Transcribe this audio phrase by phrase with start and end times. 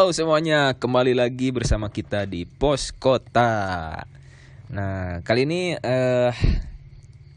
[0.00, 4.00] Halo semuanya, kembali lagi bersama kita di Pos Kota.
[4.72, 6.32] Nah, kali ini eh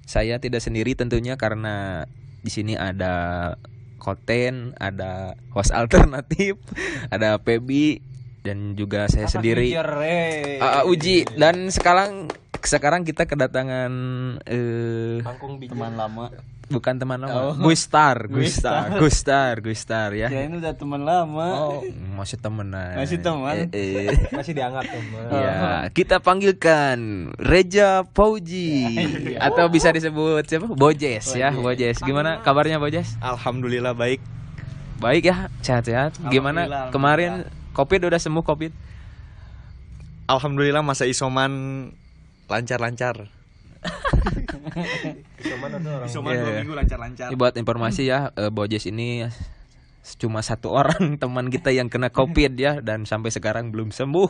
[0.07, 2.07] saya tidak sendiri tentunya karena
[2.39, 3.51] di sini ada
[3.99, 6.55] Koten, ada host alternatif,
[7.11, 7.99] ada Pebi
[8.47, 9.67] dan juga saya sendiri.
[9.75, 10.63] eh.
[10.63, 12.31] AA Uji dan sekarang
[12.63, 13.91] sekarang kita kedatangan
[14.43, 16.31] eh Pangkung teman lama.
[16.63, 17.53] bukan teman lama, Oh.
[17.59, 18.97] Gustar, Gustar.
[18.97, 20.25] Gustar, Gustar, ya.
[20.25, 21.47] Kirain udah teman lama.
[21.53, 21.83] Oh,
[22.13, 22.97] masih temenan.
[22.97, 23.67] Masih teman.
[23.69, 24.15] Eh, eh.
[24.33, 25.27] Masih dianggap teman.
[25.29, 25.53] Ya,
[25.91, 26.97] kita panggilkan
[27.35, 28.89] Reja Pauji
[29.35, 29.43] Iya.
[29.43, 30.65] atau bisa disebut siapa?
[30.67, 31.99] Bojes ya, Bojes.
[31.99, 33.19] Gimana kabarnya Bojes?
[33.19, 34.23] Alhamdulillah baik.
[34.97, 36.15] Baik ya, sehat-sehat.
[36.25, 37.31] Gimana Alhamdulillah, kemarin
[37.75, 38.71] Covid udah sembuh Covid?
[40.25, 41.51] Alhamdulillah masa isoman
[42.47, 43.27] lancar-lancar.
[45.43, 46.07] Isoman orang.
[46.07, 46.59] Isoman Iya, dua iya.
[46.63, 47.27] minggu lancar-lancar.
[47.29, 49.27] Ini buat informasi ya, eh, Bojes ini
[50.19, 54.29] cuma satu orang teman kita yang kena Covid ya dan sampai sekarang belum sembuh.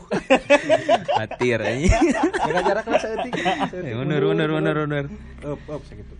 [1.18, 1.90] Hatir ini.
[2.34, 3.32] Jaga jarak lah seetik.
[3.72, 5.04] Bener bener bener bener.
[5.42, 6.14] Up up segitu.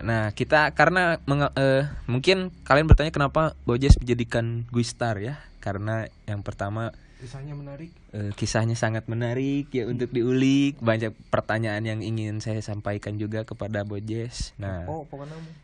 [0.00, 5.36] Nah, kita karena menga- eh, mungkin kalian bertanya kenapa Bojes menjadikan Guistar ya?
[5.60, 7.90] Karena yang pertama Kisahnya menarik.
[8.10, 13.84] eh, kisahnya sangat menarik ya untuk diulik, banyak pertanyaan yang ingin saya sampaikan juga kepada
[13.84, 14.56] Bojes.
[14.56, 15.04] Nah, Oh,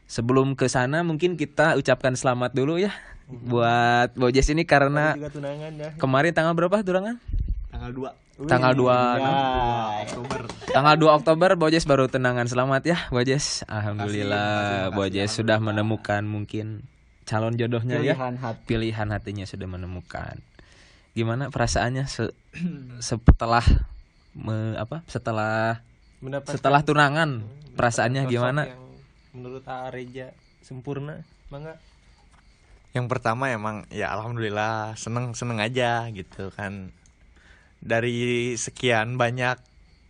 [0.06, 2.92] sebelum ke sana mungkin kita ucapkan selamat dulu ya
[3.26, 5.90] buat Bojes ini karena juga tunangan ya.
[5.96, 7.16] kemarin tanggal berapa tunangan?
[7.68, 8.84] Tanggal 2 Tanggal 2
[9.16, 9.32] Ya.
[10.04, 10.40] Oktober.
[10.68, 16.84] Tanggal 2 Oktober Bojes baru tenangan selamat ya Bojes Alhamdulillah Bojes sudah menemukan mungkin
[17.24, 18.60] calon jodohnya ya Pilihan hati.
[18.66, 20.36] Pilihan hatinya sudah menemukan
[21.16, 22.36] Gimana perasaannya se-
[23.00, 23.64] setelah
[24.36, 25.80] me- apa setelah
[26.20, 27.40] Mendapat setelah tunangan
[27.72, 28.68] perasaannya gimana?
[28.68, 28.84] yang
[29.32, 31.24] menurut Reja sempurna.
[31.48, 31.80] Mangga.
[32.96, 36.92] Yang pertama emang ya alhamdulillah seneng-seneng aja gitu kan.
[37.80, 39.60] Dari sekian banyak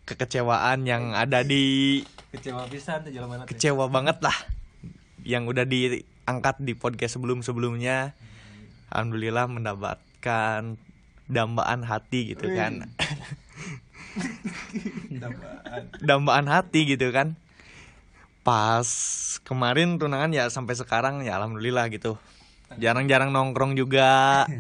[0.06, 4.34] kekecewaan yang ada di Kecewa pisan tuh mana kecewa banget lah
[5.26, 8.14] yang udah diangkat di podcast sebelum-sebelumnya.
[8.94, 10.78] Alhamdulillah mendapatkan
[11.26, 12.86] dambaan hati gitu kan.
[16.08, 16.46] dambaan.
[16.46, 17.34] Hati gitu kan.
[18.46, 18.86] Pas
[19.42, 22.18] kemarin tunangan ya sampai sekarang ya alhamdulillah gitu.
[22.78, 24.42] Jarang-jarang nongkrong juga.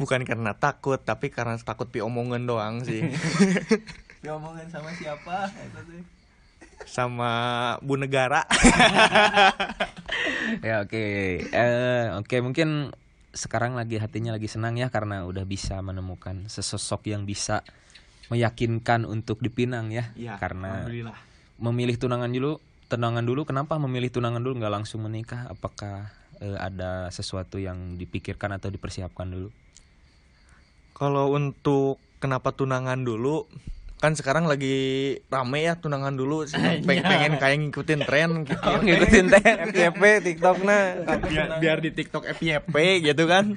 [0.00, 3.02] Bukan karena takut tapi karena takut diomongan doang sih.
[4.22, 5.50] Diomongin sama siapa?
[5.50, 6.06] Itu
[6.86, 7.32] sama
[7.82, 8.46] bu negara.
[10.62, 11.06] Ya oke.
[11.50, 12.90] Eh, Oke mungkin
[13.32, 17.64] sekarang lagi hatinya lagi senang ya Karena udah bisa menemukan sesosok yang bisa
[18.28, 20.08] meyakinkan untuk dipinang ya.
[20.16, 20.84] Iya, Karena
[21.60, 22.60] memilih tunangan dulu
[22.92, 23.48] tunangan dulu.
[23.48, 24.60] Kenapa memilih tunangan dulu?
[24.60, 25.48] Nggak langsung menikah?
[25.48, 26.12] Apakah
[26.44, 29.48] eh, ada sesuatu yang dipikirkan atau dipersiapkan dulu?
[30.92, 33.48] Kalau untuk kenapa tunangan dulu
[34.02, 34.74] kan sekarang lagi
[35.30, 36.42] rame ya tunangan dulu
[36.90, 38.58] Peng- pengen kayak ngikutin tren gitu.
[38.66, 40.98] oh, ngikutin teh FYP TikTok nah.
[41.22, 42.74] biar, biar di TikTok FYP
[43.06, 43.54] gitu kan.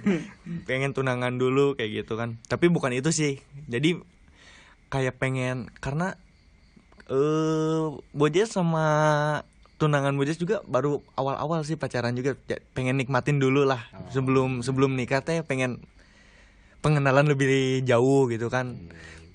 [0.70, 2.38] Pengen tunangan dulu kayak gitu kan.
[2.46, 3.42] Tapi bukan itu sih.
[3.66, 3.98] Jadi
[4.94, 6.14] kayak pengen karena
[7.10, 8.86] eh Bojes sama
[9.82, 12.38] tunangan Bojes juga baru awal-awal sih pacaran juga.
[12.78, 13.82] Pengen nikmatin dulu lah.
[14.14, 15.82] Sebelum sebelum nikah teh pengen
[16.86, 18.78] pengenalan lebih jauh gitu kan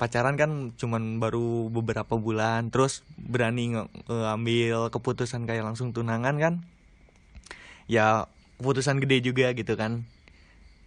[0.00, 3.76] pacaran kan cuman baru beberapa bulan terus berani
[4.08, 6.54] ngambil keputusan kayak langsung tunangan kan
[7.84, 8.24] ya
[8.56, 10.08] keputusan gede juga gitu kan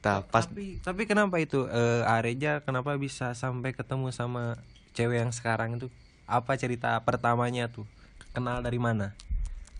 [0.03, 4.59] Nah, pas Tapi tapi kenapa itu eh Areja kenapa bisa sampai ketemu sama
[4.91, 5.87] cewek yang sekarang itu?
[6.27, 7.87] Apa cerita pertamanya tuh?
[8.35, 9.15] Kenal dari mana?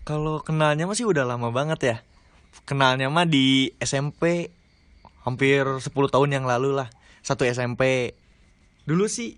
[0.04, 1.96] kalau kenalnya masih udah lama banget ya
[2.68, 4.52] kenalnya mah di SMP
[5.24, 6.92] hampir 10 tahun yang lalu lah
[7.24, 8.12] satu SMP
[8.84, 9.36] dulu sih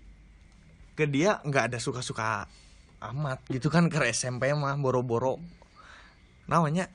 [0.97, 2.47] ke dia nggak ada suka-suka
[3.13, 5.37] amat gitu kan ke SMP mah boro-boro.
[6.49, 6.89] Namanya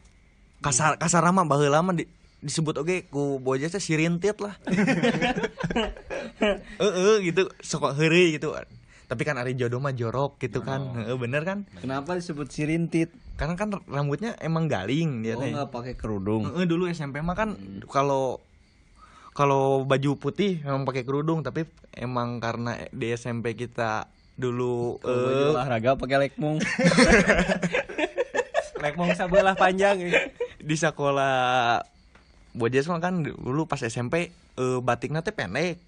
[0.64, 2.04] kasar kasar mah baheula mah di,
[2.42, 4.54] disebut oke ku boja teh sirintit lah.
[6.82, 8.50] Eh gitu sok heureuy gitu.
[9.06, 10.90] Tapi kan ari jodoh mah jorok gitu kan.
[10.98, 11.68] Heeh, bener kan?
[11.78, 13.14] Kenapa disebut sirintit?
[13.32, 15.50] karena kan rambutnya emang galing dia Oh teh.
[15.50, 16.46] nggak pakai kerudung.
[16.46, 17.56] Heeh, dulu SMP mah kan
[17.90, 18.38] kalau
[19.32, 21.64] kalau baju putih memang pakai kerudung tapi
[21.96, 26.60] emang karena di SMP kita dulu baju eh, olahraga pakai lekmung.
[28.82, 30.26] Lek mau sabelah panjang ya.
[30.58, 31.78] di sekolah
[32.52, 35.80] Bojes mah kan dulu pas SMP eh, batiknya teh pendek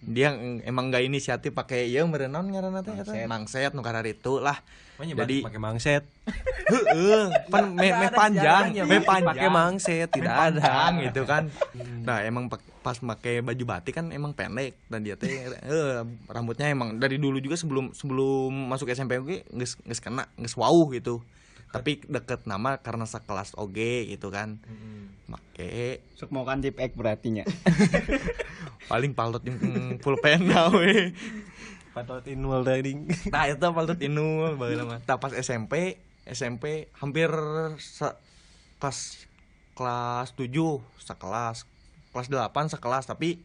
[0.00, 4.56] dia ng- emang nggak inisiatif pakai ya merenon ngaranna teh kata mangset nu itu lah
[5.00, 6.04] Jadi- pakai mangset.
[6.68, 9.32] Heeh, pan me, me panjang, me panjang.
[9.32, 10.92] Pakai mangset tidak ada.
[11.00, 11.48] gitu kan.
[12.04, 17.00] Nah, emang pas pakai baju batik kan emang pendek dan dia teh eh, rambutnya emang
[17.00, 21.24] dari dulu juga sebelum sebelum masuk SMP gue geus geus kena, geus wauh gitu.
[21.70, 24.58] Tapi deket nama karena sekelas oge gitu kan.
[25.30, 27.44] Make Sok mau kan tip ek berarti nya.
[28.90, 29.58] paling paltot yang
[30.02, 31.14] pulpen we.
[31.94, 33.06] Patot inwal riding.
[33.30, 34.98] Nah, itu paltot inu baheula mah.
[35.02, 37.30] Tah pas SMP, SMP hampir
[37.78, 38.18] sa-
[38.82, 38.94] pas
[39.78, 40.50] kelas 7
[40.98, 41.66] sekelas.
[42.10, 43.42] Kelas 8 sekelas tapi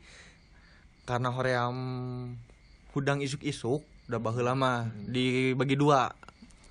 [1.06, 1.78] karena hoream
[2.98, 6.13] hudang isuk-isuk udah baheula mah dibagi dua.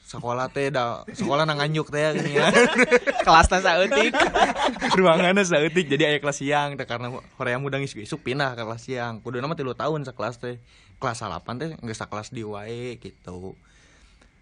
[0.04, 2.52] Sekolah teh da sekolah nang anjuk teh gini ya.
[3.26, 4.12] Kelasnya saeutik.
[5.00, 7.08] Ruangannya saeutik jadi aya kelas siang teh karena
[7.40, 9.24] hoream hudang isuk-isuk pindah ke kelas siang.
[9.24, 10.60] Kuduna mah 3 tahun sekelas teh.
[11.00, 13.56] Kelas 8 teh geus sakelas di wae gitu.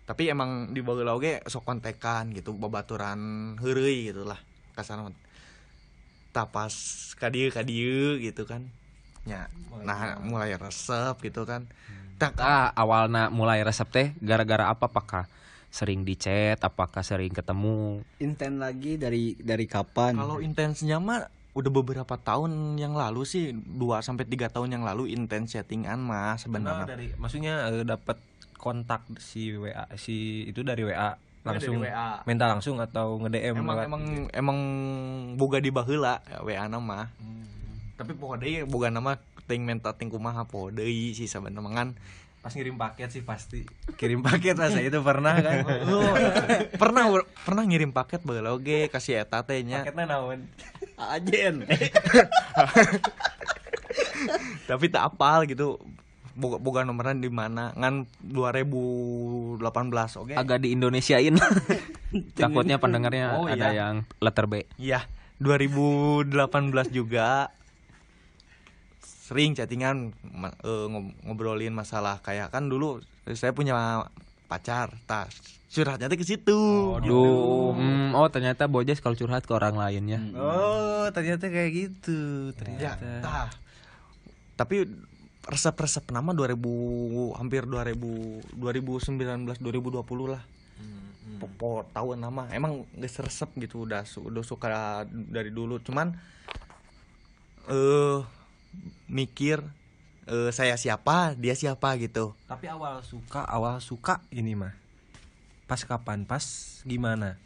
[0.03, 4.43] Tapi emang di bageula oge sok kontekan gitu, babaturan heureuy gitu lah
[4.75, 5.15] kasarna mah.
[6.35, 6.75] Tah pas
[7.17, 8.67] ka dieu ka dieu gitu kan.
[9.23, 9.47] Ya,
[9.87, 11.71] nah mulai resep gitu kan.
[12.19, 15.31] Tah Ah, awalnya mulai resep teh gara-gara apa apakah
[15.73, 18.05] sering di chat, apakah sering ketemu?
[18.21, 20.13] Inten lagi dari dari kapan?
[20.13, 25.13] Kalau intensnya mah udah beberapa tahun yang lalu sih 2 sampai 3 tahun yang lalu
[25.13, 26.87] intens chattingan mah Benar sebenarnya.
[26.89, 28.17] dari maksudnya eh, dapat
[28.57, 31.13] kontak si WA si itu dari WA
[31.45, 32.25] langsung dari WA.
[32.25, 34.03] minta langsung atau nge-DM Emang lewat emang
[34.33, 34.59] emang
[35.37, 37.13] boga di baheula WA nama.
[38.01, 41.89] Tapi poho deui boga nama ting minta ting kumaha poho deui sih sebenarnya kan.
[42.43, 43.63] Pas ngirim paket sih pasti
[43.95, 46.11] kirim paket lah saya itu pernah kan Oh,
[46.83, 47.07] pernah
[47.39, 49.87] pernah ngirim paket baheula oge kasih eta teh nya.
[49.87, 50.51] paketnya naon
[50.99, 51.63] Ajen.
[54.65, 55.79] Tapi tak apal gitu.
[56.33, 59.61] Boga, boga nomoran di mana ngan 2018
[60.17, 61.37] oke Agak di Indonesiain.
[62.41, 63.85] Takutnya pendengarnya Oh, ada iya.
[63.85, 64.65] yang letter B.
[64.77, 65.05] Iya,
[65.39, 66.33] 2018
[66.89, 67.53] juga
[69.33, 70.13] sering chattingan
[70.61, 73.01] eh, ngob- ngobrolin masalah kayak kan dulu
[73.33, 74.05] saya punya
[74.45, 75.33] pacar, tas
[75.73, 76.61] curhatnya tuh ke situ.
[77.01, 80.21] Aduh, hmm, oh ternyata Bojes kalau curhat ke orang lain ya.
[80.37, 83.49] oh ternyata kayak gitu Ya, ternyata tah.
[84.53, 84.85] Tapi
[85.49, 86.61] resep-resep nama 2000
[87.41, 90.45] hampir 2000 2019 2020 lah.
[91.41, 94.69] Popo tahu nama emang geus resep gitu udah udah suka
[95.09, 96.13] dari dulu cuman
[97.67, 98.21] eh
[99.07, 99.61] mikir
[100.23, 102.33] eh saya siapa dia siapa gitu.
[102.47, 104.73] Tapi awal suka awal suka ini mah.
[105.67, 106.23] Pas kapan?
[106.23, 106.45] Pas
[106.85, 107.37] gimana?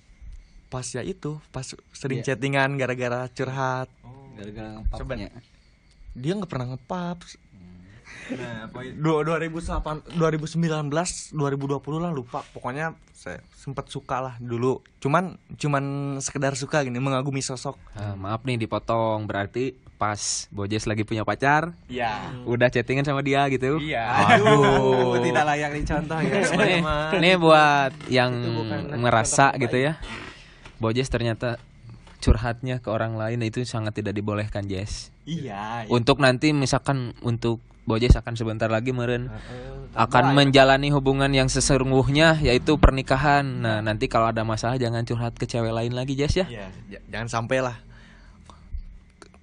[0.67, 1.65] Pas ya itu pas
[1.95, 2.35] sering Iya.
[2.35, 3.89] chattingan gara-gara curhat.
[4.37, 5.31] Gara-gara ngepapnya.
[6.13, 7.21] dia nggak pernah ngepap
[8.29, 10.91] nah poin Du- 2008 2019
[11.33, 11.35] 2020
[11.99, 15.85] lah lupa pokoknya saya sempat suka lah dulu cuman cuman
[16.19, 20.19] sekedar suka gini mengagumi sosok Ah, maaf nih dipotong berarti pas
[20.51, 23.81] Bojes lagi punya pacar, ya udah chattingan sama dia gitu.
[23.81, 27.11] iya aduh tidak layak dicontoh ya Nih, teman-teman.
[27.17, 29.97] nih buat yang bukan merasa contoh gitu ya.
[30.77, 31.57] Bojes ternyata
[32.19, 35.09] curhatnya ke orang lain itu sangat tidak dibolehkan, Jess.
[35.27, 39.31] Iya Untuk nanti misalkan untuk Bojes akan sebentar lagi meren
[39.95, 43.47] akan menjalani hubungan yang sesungguhnya yaitu pernikahan.
[43.63, 46.51] Nah, nanti kalau ada masalah jangan curhat ke cewek lain lagi, Jess ya.
[46.51, 47.79] Iya, jangan sampai lah.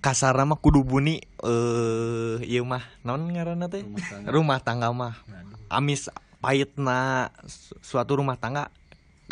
[0.03, 3.87] Kasar mah kudu bunyi eh iya mah naon ngaranna teh?
[4.27, 4.91] Rumah tangga.
[4.91, 5.15] Mah.
[5.71, 6.11] Amis
[6.43, 8.67] pahitna su- suatu rumah tangga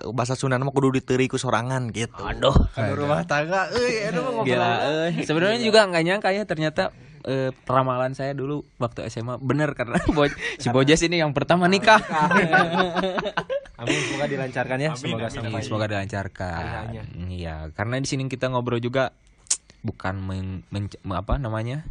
[0.08, 4.32] bahasa Sunda mah kudu diteri ku sorangan gitu Aduh, Aduh, rumah tangga euy aduh mau
[4.38, 4.72] ngobrol gila.
[5.08, 5.22] eh.
[5.22, 6.90] Sebenarnya juga nggak nyangka ya ternyata
[7.22, 12.02] eh, ramalan saya dulu waktu SMA bener karena Bo- si Bojes ini yang pertama nikah.
[13.78, 16.86] amin semoga dilancarkan ya semoga Iya, sampai semoga dilancarkan.
[17.30, 19.10] Iya, karena di sini kita ngobrol juga
[19.82, 21.84] bukan men- men- apa namanya?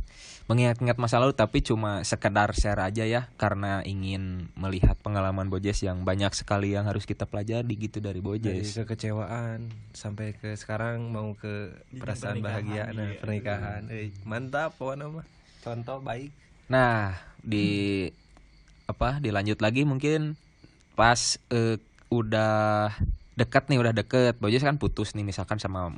[0.50, 6.02] mengingat-ingat masa lalu tapi cuma sekedar share aja ya karena ingin melihat pengalaman Bojes yang
[6.02, 8.74] banyak sekali yang harus kita pelajari gitu dari dari Bojes.
[8.74, 15.26] kekecewaan sampai ke sekarang mau ke perasaan bahagia nah pernikahan Eh, mantap pokoknya mah
[15.62, 16.34] contoh baik
[16.70, 18.06] Nah, di
[18.86, 19.18] apa?
[19.18, 20.38] Dilanjut lagi mungkin
[20.94, 21.82] pas eh,
[22.14, 22.94] udah
[23.34, 24.38] dekat nih, udah deket.
[24.38, 25.90] Bojes kan putus nih misalkan sama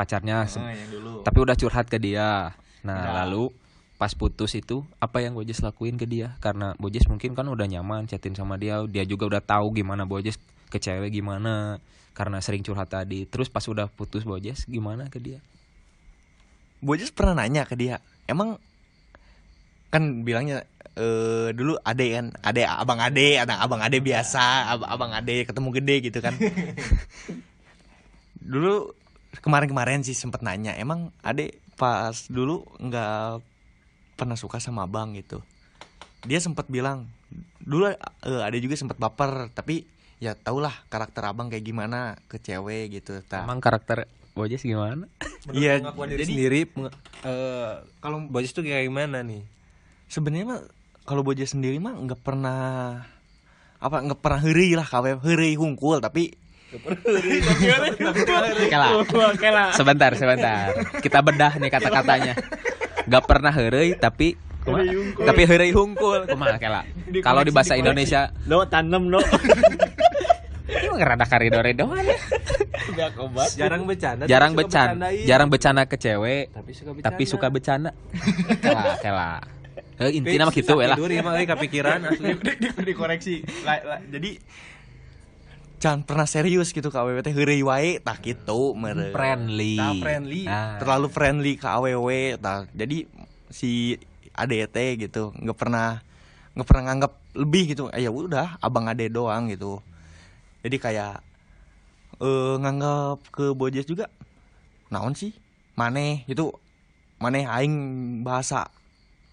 [0.00, 2.56] pacarnya, Ah, yang dulu tapi udah curhat ke dia.
[2.80, 3.12] Nah, Ya.
[3.22, 3.52] lalu
[4.00, 6.40] pas putus itu apa yang Bojes lakuin ke dia?
[6.40, 10.40] Karena Bojes mungkin kan udah nyaman chatin sama dia, dia juga udah tahu gimana Bojes
[10.72, 11.76] ke cewek gimana
[12.16, 13.28] karena sering curhat tadi.
[13.28, 15.44] Terus pas udah putus Bojes gimana ke dia?
[16.80, 18.56] Bojes pernah nanya ke dia emang
[19.92, 20.64] kan bilangnya
[20.96, 25.68] eh dulu ade kan ade abang ade anak abang ade biasa ab- abang ade ketemu
[25.76, 26.34] gede gitu kan
[28.50, 28.94] dulu
[29.38, 33.38] kemarin-kemarin sih sempet nanya emang ade pas dulu nggak
[34.18, 35.38] pernah suka sama abang gitu
[36.26, 37.06] dia sempat bilang
[37.62, 39.86] dulu eh, ade juga sempat baper tapi
[40.18, 43.46] ya tau lah karakter abang kayak gimana ke cewek gitu Tah.
[43.46, 45.10] Emang karakter Bojes gimana?
[45.50, 46.60] Iya, jadi- sendiri
[47.24, 47.72] eh,
[48.04, 49.42] kalau Bojes tuh kayak gimana nih
[50.10, 50.60] sebenarnya mah
[51.06, 52.98] kalau boja sendiri mah nggak pernah
[53.80, 56.34] apa nggak pernah heri lah kawe heri hungkul tapi
[59.40, 59.64] Kela.
[59.74, 60.70] Sebentar, sebentar.
[61.02, 62.34] Kita bedah nih kata-katanya.
[63.10, 64.38] Gak pernah herei tapi
[65.18, 66.30] tapi herei hungkul.
[66.30, 66.82] Kumaha kela?
[67.24, 69.18] Kalau di bahasa Indonesia No tanam no.
[70.70, 72.14] ini mah rada karidore doang ya.
[73.58, 75.26] jarang bercanda Jarang bercandain.
[75.26, 77.90] jarang becana ke cewek, tapi suka bercanda tapi suka becana.
[78.62, 79.32] Kela, kela.
[80.00, 80.96] Eh, intinya mah gitu we lah.
[80.96, 82.32] Tidur ya mah euy, kepikiran asli
[82.86, 83.44] dikoreksi
[84.08, 84.30] jadi
[85.80, 89.80] jangan pernah serius gitu ke aww teh heri wae tak gitu mere Friendly.
[89.80, 90.42] Nah, friendly.
[90.44, 90.76] Ah.
[90.76, 93.08] terlalu friendly ke aww tah jadi
[93.48, 93.96] si
[94.36, 96.04] ADT gitu nggak pernah
[96.52, 99.80] nggak pernah nganggap lebih gitu eh, ya udah abang ade doang gitu
[100.60, 101.14] jadi kayak
[102.20, 104.12] eh nganggap ke bojes juga
[104.92, 105.32] naon sih
[105.80, 106.52] maneh itu
[107.16, 107.74] maneh aing
[108.20, 108.68] bahasa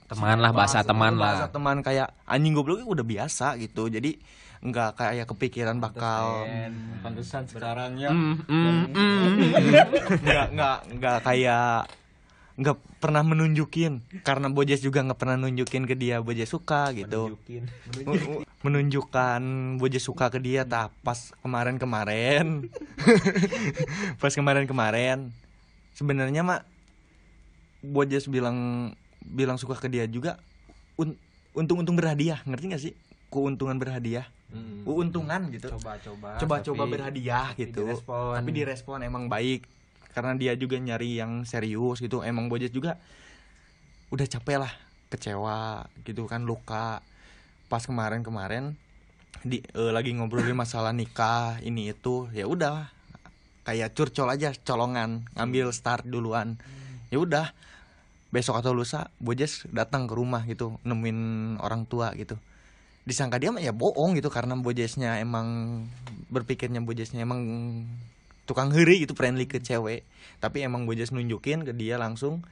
[0.07, 1.51] Teman lah bahasa teman bahasa lah.
[1.51, 4.15] teman kayak anjing goblok udah biasa gitu jadi
[4.67, 6.43] nggak kayak kepikiran bakal
[6.99, 8.11] Pantesan sekarang ya.
[8.11, 9.33] Mm, mm, mm.
[10.25, 11.87] nggak nggak nggak kayak
[12.57, 14.01] nggak pernah menunjukin.
[14.25, 17.37] Karena Bojes juga nggak pernah nunjukin ke dia Bojes suka gitu.
[18.03, 19.41] M- menunjukkan
[19.77, 22.67] Bojes suka ke dia tak pas kemarin kemarin
[24.21, 25.29] pas kemarin kemarin
[25.93, 26.65] sebenarnya mak
[27.85, 30.41] Bojes bilang bilang suka ke dia juga
[30.97, 31.15] un-
[31.53, 32.41] untung-untung berhadiah.
[32.43, 32.93] Ngerti gak sih?
[33.29, 34.25] Keuntungan berhadiah
[34.87, 35.67] keuntungan gitu.
[35.75, 37.83] Coba-coba coba-coba berhadiah gitu.
[37.83, 38.39] direspon.
[38.39, 39.67] tapi direspon emang baik.
[40.15, 42.23] Karena dia juga nyari yang serius gitu.
[42.23, 42.97] Emang Bojet juga
[44.09, 44.73] udah capek lah.
[45.11, 47.03] Kecewa gitu kan luka.
[47.67, 48.75] Pas kemarin-kemarin
[49.43, 52.89] di eh, lagi ngobrolin masalah nikah ini itu ya udah
[53.67, 55.27] kayak curcol aja colongan.
[55.35, 56.55] Ngambil start duluan.
[57.11, 57.51] Ya udah
[58.31, 62.35] besok atau lusa Bojes datang ke rumah gitu nemuin orang tua gitu
[63.07, 65.47] disangka dia mah ya bohong gitu karena Bojesnya emang
[66.27, 67.39] berpikirnya Bojesnya emang
[68.43, 70.03] tukang heri gitu friendly ke cewek.
[70.43, 72.43] Tapi emang Bojes nunjukin ke dia langsung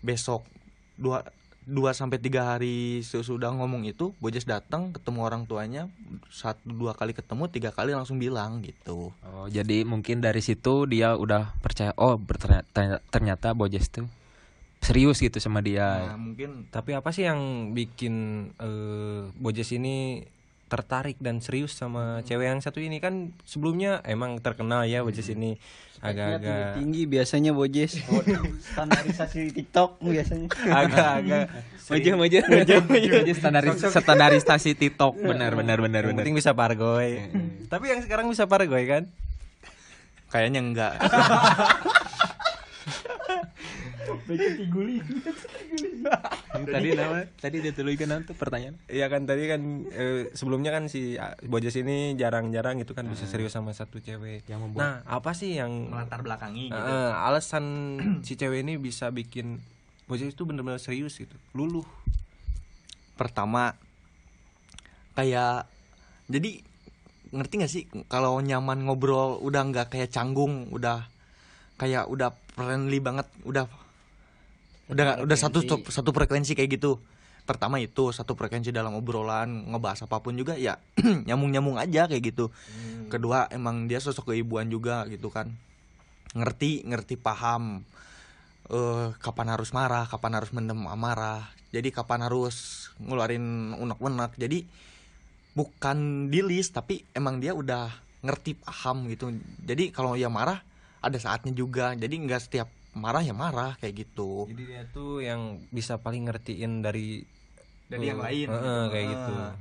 [0.00, 0.48] besok
[0.96, 1.28] dua
[1.62, 5.86] dua sampai tiga hari sesudah ngomong itu Bojes datang ketemu orang tuanya
[6.32, 9.12] satu dua kali ketemu tiga kali langsung bilang gitu.
[9.12, 12.16] Oh, jadi mungkin dari situ dia udah percaya oh
[13.12, 14.08] ternyata Bojes tuh
[14.82, 15.88] serius gitu sama nah, dia.
[16.18, 18.14] mungkin tapi apa sih yang bikin
[18.58, 20.26] eh, Bojes ini
[20.72, 22.96] tertarik dan serius sama cewek yang satu ini?
[22.96, 25.60] Kan sebelumnya emang terkenal ya Bojes ini
[26.00, 28.00] agak-agak tinggi biasanya Bojes.
[28.72, 30.48] Standarisasi TikTok biasanya.
[30.82, 31.46] agak-agak.
[31.92, 35.20] Wajah wajah wajah standaris standarisasi TikTok.
[35.20, 36.24] Benar benar benar benar.
[36.24, 37.20] penting bisa pargoy.
[37.68, 39.12] Tapi yang sekarang bisa pargoy kan?
[40.32, 40.92] Kayaknya enggak
[46.64, 48.76] tadi nama tadi dia tuliskan tuh pertanyaan.
[48.86, 53.24] Iya kan tadi kan eh, sebelumnya kan si ah, Bojes ini jarang-jarang gitu kan bisa
[53.24, 54.44] serius sama satu cewek.
[54.46, 57.64] Yang membuat- Nah, apa sih yang melatar belakangi gitu eh, alasan
[58.26, 59.62] si cewek ini bisa bikin
[60.04, 61.86] Bojes itu bener-bener serius gitu, luluh.
[63.12, 63.76] pertama
[65.12, 65.68] kayak
[66.26, 66.58] jadi
[67.30, 71.06] ngerti gak sih kalau nyaman ngobrol udah nggak kayak canggung udah
[71.76, 73.68] kayak udah friendly banget udah
[74.90, 76.98] udah udah satu satu frekuensi kayak gitu.
[77.42, 80.78] Pertama itu satu frekuensi dalam obrolan ngebahas apa pun juga ya
[81.26, 82.50] nyambung nyambung aja kayak gitu.
[83.10, 85.50] Kedua emang dia sosok keibuan juga gitu kan.
[86.34, 87.82] Ngerti ngerti paham
[88.70, 91.50] eh kapan harus marah kapan harus mendem amarah.
[91.74, 94.38] Jadi kapan harus ngeluarin unek-unek.
[94.38, 94.64] Jadi
[95.52, 97.90] bukan di list tapi emang dia udah
[98.22, 99.34] ngerti paham gitu.
[99.66, 100.62] Jadi kalau ya marah
[101.02, 101.98] ada saatnya juga.
[101.98, 106.80] Jadi nggak setiap marah ya marah kayak gitu Jadi dia tuh yang bisa paling ngertiin
[106.80, 107.24] dari
[107.88, 108.68] Dari eh, yang lain eh, gitu.
[108.68, 109.32] eh, kayak gitu.
[109.34, 109.54] Ah.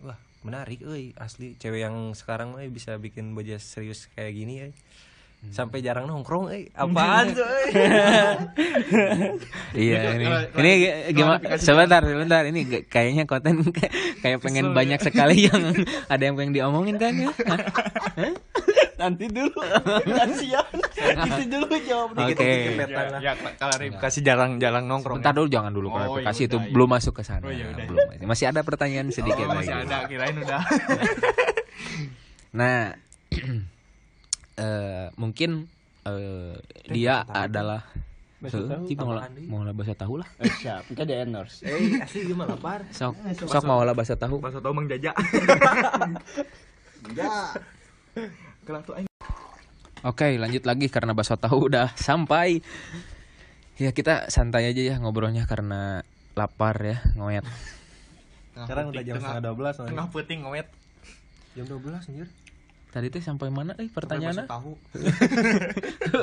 [0.00, 4.72] Wah, menarik euy, asli cewek yang sekarang euy bisa bikin Bojes serius kayak gini euy.
[5.40, 5.52] Hmm.
[5.56, 6.68] Sampai jarang nongkrong euy.
[6.74, 7.70] Apaan tuh euy?
[9.70, 10.26] Iya ini
[10.58, 10.72] ini
[11.14, 13.62] gimana sebentar sebentar ini kayaknya konten
[14.22, 15.62] kayak pengen banyak sekali yang
[16.06, 17.30] ada yang pengen diomongin kan ya.
[19.00, 19.56] Nanti dulu.
[20.04, 20.76] Kasihan.
[21.24, 22.08] Itu dulu jawab.
[22.20, 22.52] Oke.
[22.76, 25.24] Ya, ya klarifikasi jarang-jarang nongkrong.
[25.24, 26.72] Bentar dulu jangan dulu Oh, klarifikasi ya itu udah, ya.
[26.76, 27.44] belum masuk ke sana.
[27.48, 28.28] Oh, ya belum.
[28.28, 29.88] Masih ada pertanyaan sedikit Oh, masih lagi.
[29.88, 30.60] ada, kirain udah.
[32.50, 32.98] Nah,
[34.58, 35.70] eh, mungkin
[36.02, 36.58] eh,
[36.90, 37.86] dia adalah
[38.42, 40.26] tahu, Cik, mau lah mau lah bahasa tahu lah.
[40.42, 40.82] Eh, siap.
[40.90, 41.62] Kita di endorse.
[41.70, 42.90] Eh, asli gimana lapar?
[42.90, 44.42] Sok sok mau lah bahasa tahu.
[44.42, 45.14] Bahasa tau Mang Jaja.
[47.06, 47.62] Enggak.
[48.64, 49.10] Tuh.
[50.00, 52.64] Oke, lanjut lagi karena bakso tahu udah sampai.
[53.80, 56.04] Ya kita santai aja ya ngobrolnya karena
[56.36, 57.44] lapar ya, ngoet.
[58.52, 60.68] Sekarang udah jam setengah dua belas Tengah puting ngowet.
[61.56, 62.28] Jam dua belas anjir.
[62.90, 64.50] Tadi teh sampai mana eh pertanyaannya?
[64.54, 64.74] tahu.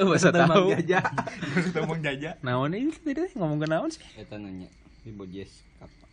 [0.05, 0.67] Bahasa tahu.
[0.75, 2.31] Bahasa tahu Mang Jaja.
[2.43, 4.03] Naon ini tadi teh ngomong ke naon sih?
[4.03, 4.67] Kita nanya
[5.01, 6.05] si Bojes apa?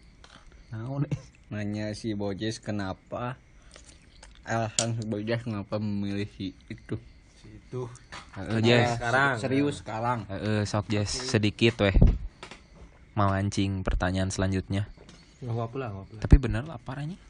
[0.72, 1.18] Naon eh?
[1.50, 3.36] Nanya si Bojes kenapa
[4.44, 6.96] alasan si Bojes kenapa memilih si itu?
[7.44, 7.88] Itu.
[8.36, 9.00] Heeh, Jess.
[9.00, 9.34] Sekarang.
[9.40, 10.18] Serius sekarang.
[10.28, 11.96] Heeh, sok Jess sedikit weh.
[13.16, 14.84] Mancing pertanyaan selanjutnya.
[15.40, 15.90] Enggak apa-apa lah.
[16.20, 17.20] Tapi bener lapar anjing.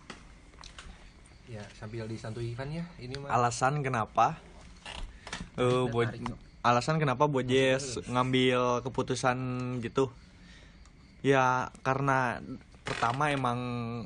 [1.44, 2.85] Ya, sambil disantui Ivan ya.
[2.99, 4.40] Ini mah Alasan kenapa?
[5.54, 6.09] Eh, Bo-
[6.64, 9.37] alasan kenapa Bojes ngambil keputusan
[9.85, 10.09] gitu?
[11.21, 12.40] Ya karena
[12.84, 13.58] pertama emang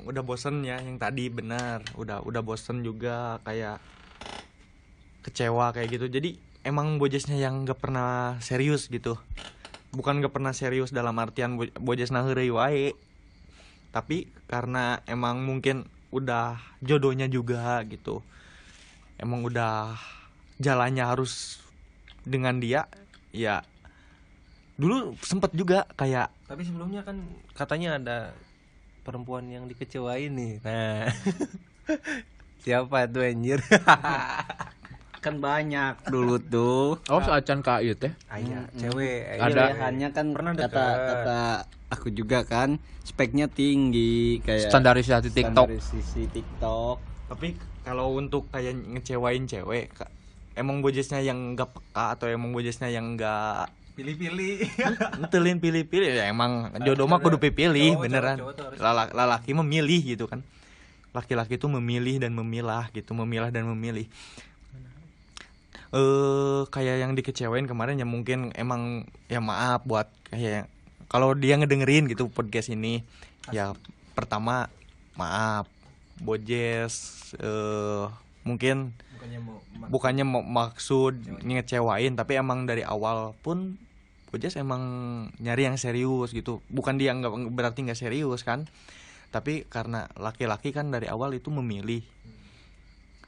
[0.06, 3.82] udah bosen ya yang tadi benar, udah udah bosen juga kayak
[5.26, 6.06] kecewa kayak gitu.
[6.08, 9.18] Jadi emang Bojesnya yang gak pernah serius gitu.
[9.92, 12.94] Bukan gak pernah serius dalam artian Bo- Bojes naheureuy wae.
[13.90, 18.24] Tapi karena emang mungkin udah jodohnya juga gitu
[19.20, 19.98] emang udah
[20.56, 21.60] jalannya harus
[22.24, 22.88] dengan dia
[23.34, 23.60] ya
[24.78, 27.20] dulu sempet juga kayak Tapi sebelumnya kan
[27.52, 28.18] katanya ada
[29.08, 30.60] perempuan yang dikecewain nih.
[30.60, 31.08] Nah.
[32.64, 33.64] Siapa tuh anjir?
[35.24, 37.00] Kan banyak dulu tuh.
[37.08, 38.12] Oh, seacan ka ieu teh.
[38.28, 39.40] Ayah, cewek.
[39.40, 39.72] Ada.
[39.74, 40.98] Pilihannya kan Pernah kata dekat.
[41.10, 41.40] kata
[41.90, 45.66] aku juga kan speknya tinggi kayak Standarisasi TikTok.
[45.72, 46.96] standarisasi TikTok.
[47.28, 49.92] tapi kalau untuk kayak ngecewain cewek
[50.56, 54.62] emang bojesnya yang nggak peka atau emang bojesnya yang nggak Pilih-pilih.
[55.26, 58.38] ngetelin pilih-pilih ya emang jodoh mah kudu pilih beneran.
[59.10, 60.46] lalaki memilih gitu kan.
[61.10, 64.06] Laki-laki itu memilih dan memilah gitu memilah dan memilih.
[65.90, 70.70] Eh kayak yang dikecewain kemarin ya mungkin emang ya maaf buat kayak
[71.10, 73.02] kalau dia ngedengerin gitu podcast ini
[73.50, 73.74] ya
[74.14, 74.70] pertama
[75.18, 75.66] maaf.
[76.22, 78.06] Bojes eh
[78.46, 79.58] mungkin Bukannya mau
[79.90, 83.74] bukannya mau maksud ngecewain tapi emang dari awal pun
[84.28, 84.82] Bojes emang
[85.40, 86.60] nyari yang serius gitu.
[86.68, 88.68] Bukan dia nggak berarti nggak serius kan.
[89.32, 92.04] Tapi karena laki-laki kan dari awal itu memilih.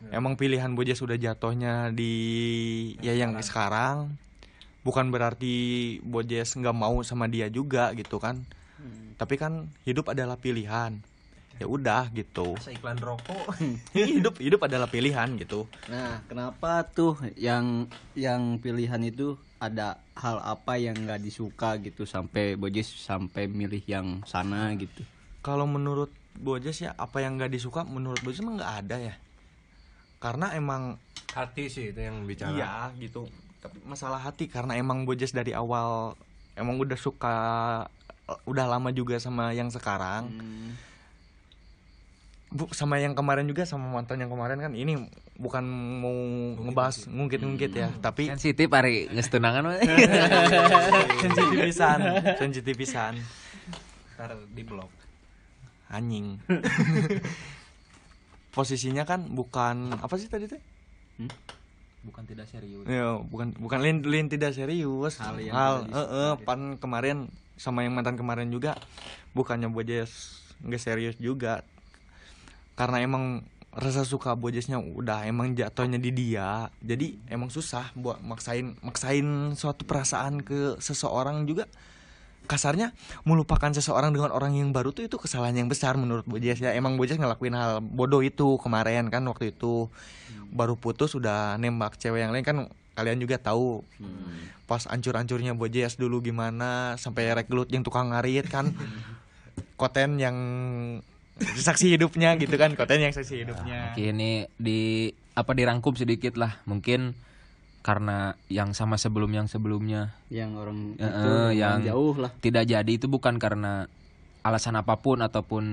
[0.09, 2.13] Emang pilihan Bojes sudah jatuhnya di
[3.05, 4.17] ya yang sekarang.
[4.81, 8.41] bukan berarti Bojes nggak mau sama dia juga gitu kan.
[9.21, 10.97] Tapi kan hidup adalah pilihan.
[11.61, 12.57] Ya udah gitu.
[12.57, 13.53] Masa iklan rokok.
[13.93, 15.69] hidup hidup adalah pilihan gitu.
[15.93, 17.85] Nah, kenapa tuh yang
[18.17, 24.25] yang pilihan itu ada hal apa yang nggak disuka gitu sampai Bojes sampai milih yang
[24.25, 25.05] sana gitu.
[25.45, 26.09] Kalau menurut
[26.41, 29.15] Bojes ya apa yang nggak disuka menurut Bojes emang nggak ada ya.
[30.17, 30.97] Karena emang
[31.31, 32.57] Hati sih itu yang bicara.
[32.57, 33.29] iya gitu.
[33.61, 36.17] Tapi masalah hati karena emang Bojes dari awal
[36.57, 37.37] emang udah suka
[38.49, 40.33] udah lama juga sama yang sekarang.
[42.51, 45.07] Bu, sama yang kemarin juga sama mantan yang kemarin kan ini
[45.41, 45.65] bukan
[46.05, 46.13] mau
[46.61, 49.73] ngebahas ngungkit-ngungkit ya, tapi Sensitif ari geus tunangan
[51.25, 51.99] sensitif pisan,
[52.37, 53.17] sensitif pisan.
[54.21, 54.93] Ntar di blok.
[55.89, 56.37] Anjing.
[58.55, 60.61] Posisinya kan bukan apa sih tadi teh?
[62.05, 62.85] Bukan tidak serius.
[62.85, 65.17] Ya, bukan bukan lin, lin tidak serius.
[65.25, 68.77] Hal yang Hal, eh, eh, pan kemarin sama yang mantan kemarin juga
[69.33, 71.65] bukannya Bojes nggak serius juga.
[72.77, 76.67] Karena emang rasa suka Bojesnya udah emang jatuhnya di dia.
[76.83, 81.71] Jadi emang susah buat maksain maksain suatu perasaan ke seseorang juga.
[82.51, 82.91] Kasarnya
[83.23, 86.75] melupakan seseorang dengan orang yang baru tuh itu kesalahan yang besar menurut Bojes ya.
[86.75, 89.87] Emang Bojes ngelakuin hal bodoh itu kemarin kan waktu itu.
[90.51, 92.57] Baru putus udah nembak cewek yang lain kan
[92.99, 93.87] kalian juga tahu.
[94.67, 98.75] Pas ancur-ancurnya Bojes dulu gimana sampai reklut yang tukang ngarit kan.
[99.79, 100.37] Koten yang
[101.41, 106.61] saksi hidupnya gitu kan koten yang saksi hidupnya Oke, ini di apa dirangkum sedikit lah.
[106.65, 107.17] Mungkin
[107.81, 112.31] karena yang sama sebelum yang sebelumnya Yang orang Eh, itu eh, yang yang- jauh lah.
[112.39, 113.89] tidak jadi itu bukan karena
[114.41, 115.65] alasan apa pun ataupun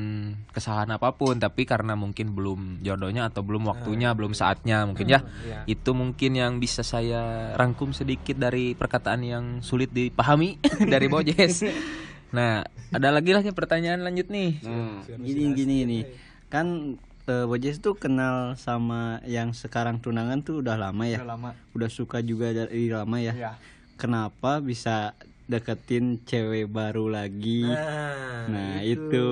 [0.50, 5.24] kesalahan apa pun tapi karena mungkin belum jodohnya atau belum waktunya belum saatnya mungkin ya
[5.24, 5.60] Iya.
[5.66, 11.64] itu mungkin yang bisa saya rangkum sedikit dari perkataan yang sulit dipahami dari Bojes
[12.28, 16.04] nah ada lagi lah nih pertanyaan lanjut nih Nah, gini gini nih.
[16.48, 16.96] Kan
[17.28, 21.20] eh, Bojes tuh kenal sama yang sekarang tunangan tuh udah lama ya.
[21.24, 21.50] Udah lama.
[21.76, 23.34] Udah suka juga dari lama ya.
[23.36, 23.52] Iya.
[24.00, 25.12] Kenapa bisa
[25.48, 27.68] deketin cewek baru lagi?
[27.68, 29.28] Nah, Nah, itu.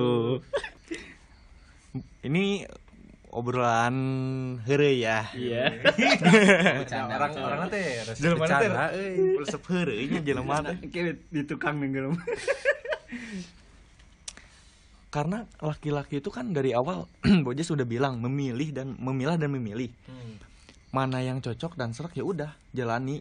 [2.20, 2.66] Ini
[3.36, 3.96] obrolan
[4.64, 5.28] heureuy ya.
[5.36, 5.76] Iya.
[7.12, 9.36] orang orang teh resep Jelema teh bercanda, euy.
[9.36, 9.60] resep
[10.08, 10.76] nya jelema teh.
[10.88, 12.16] Kayak di tukang nenggelam.
[15.14, 17.08] Karena laki-laki itu kan dari awal
[17.44, 19.92] Bojes sudah bilang memilih dan memilah dan memilih.
[20.08, 20.40] Hmm.
[20.96, 23.20] Mana yang cocok dan serak ya udah jalani.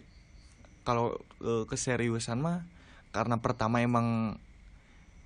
[0.87, 2.63] Kalau eh, keseriusan mah
[3.11, 4.39] karena pertama emang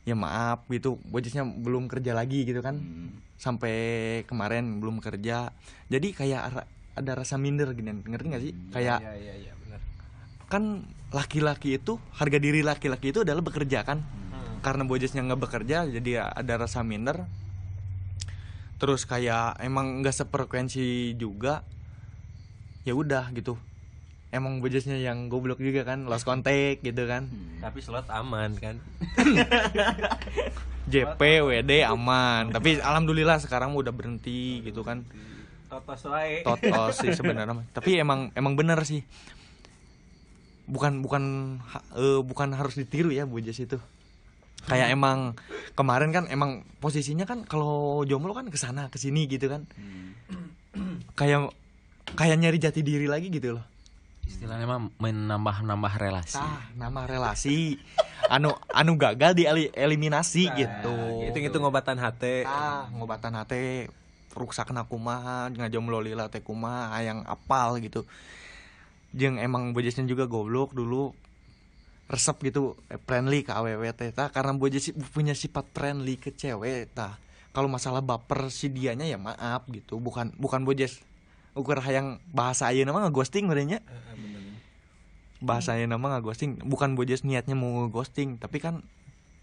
[0.10, 2.82] ya maaf gitu Bojesnya belum kerja lagi gitu kan.
[3.38, 3.74] Sampai
[4.26, 5.54] kemarin belum kerja.
[5.88, 6.66] Jadi kayak
[6.98, 8.54] ada rasa minder gini ngerti gak sih?
[8.74, 9.80] Kayak Iya iya iya benar.
[10.50, 10.64] kan
[11.14, 14.02] laki-laki itu harga diri laki-laki itu adalah bekerja kan
[14.60, 17.24] karena bojesnya nggak bekerja jadi ada rasa minder
[18.80, 21.64] terus kayak emang nggak sefrekuensi juga
[22.84, 23.56] ya udah gitu
[24.30, 27.26] emang bojesnya yang goblok juga kan lost contact gitu kan.
[27.62, 28.78] Tapi slot aman kan.
[30.92, 32.50] JP WD aman.
[32.54, 35.06] Tapi alhamdulillah sekarang udah berhenti gitu kan.
[35.70, 36.42] Totos wae.
[36.42, 39.06] totos sih sebenarnya tapi emang emang bener sih.
[40.66, 43.78] Bukan bukan ha- eh, bukan harus ditiru ya Bojes itu.
[44.66, 45.34] Kayak emang
[45.74, 49.66] kemarin kan emang posisinya kan kalau jomblo kan ke sana ke sini gitu kan.
[51.14, 51.54] Kayak
[52.18, 53.66] kayak nyari jati diri lagi gitu loh
[54.30, 56.38] istilahnya mah menambah-nambah relasi.
[56.38, 57.82] Ah nama relasi.
[58.34, 61.26] Anu anu gagal di eliminasi gitu.
[61.26, 62.46] Itu itu ngobatan hati.
[62.46, 63.90] ah ngobatan hati
[64.38, 68.06] rusak kumaha ngajomblo lila teh kumaha yang apal gitu.
[69.18, 71.10] Jeung emang bojesnya juga goblok dulu.
[72.10, 74.30] Resep gitu eh, friendly ke aww teh tah.
[74.30, 77.18] Karena bojes punya sifat friendly ke cewek tah.
[77.50, 79.98] Kalau masalah baper si dianya ya maaf gitu.
[79.98, 81.02] Bukan bukan bojes
[81.54, 83.82] ukur hayang bahasa ayeuna mah ngeghosting merenya
[85.40, 88.84] bahasa ayeuna mah ngeghosting bukan bojes niatnya mau ngeghosting tapi kan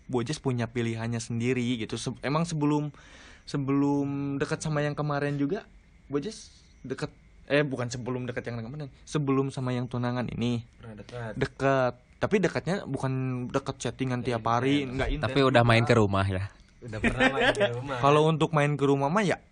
[0.07, 1.99] Bojes punya pilihannya sendiri gitu.
[1.99, 2.95] Se- emang sebelum
[3.43, 5.67] sebelum dekat sama yang kemarin juga
[6.07, 6.55] Bojes
[6.87, 7.11] dekat
[7.51, 11.33] eh bukan sebelum dekat yang kemarin, sebelum sama yang tunangan ini Pernah dekat.
[11.35, 11.93] dekat.
[12.23, 13.13] Tapi dekatnya bukan
[13.51, 15.27] dekat chattingan tiap hari, enggak intens.
[15.27, 16.55] tapi udah main ke rumah ya
[16.87, 17.99] Udah pernah main di rumah.
[17.99, 19.43] Kalau untuk main ke rumah mah ya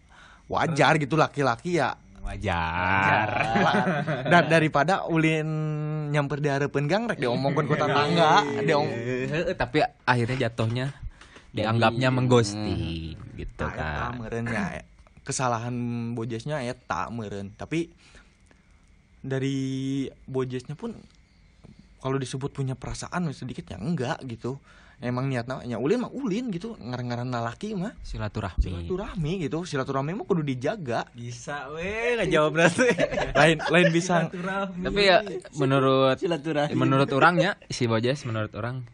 [0.46, 3.28] wajar gitu laki-laki ya wajar.
[4.24, 5.46] Da- daripada ulin
[6.08, 10.86] nyamper di harapan gang rek diomongkan ku tetangga diom Eh, tapi akhirnya jatuhnya
[11.50, 14.18] dianggapnya mengghosting gitu Eta kan.
[14.18, 14.82] meureun ya
[15.20, 15.74] kesalahan
[16.12, 17.50] bojesnya eta meureun.
[17.50, 17.88] Tapi
[19.18, 19.56] dari
[20.24, 20.92] bojesnya pun
[21.98, 24.60] kalau disebut punya perasaan sedikit ya enggak gitu
[25.04, 27.92] emang niatnya ya ulin mah ulin gitu ngaran-ngaran lalaki mah.
[28.00, 28.64] Silaturahmi.
[28.64, 31.04] Silaturahmi gitu silaturahmi mah kudu dijaga.
[31.12, 32.88] Bisa weh nggak jawab berarti.
[33.40, 34.32] lain lain bisa.
[34.32, 35.20] Tapi ya
[35.60, 36.72] menurut Silaturahmi.
[36.72, 38.88] menurut orangnya si Bojes menurut orang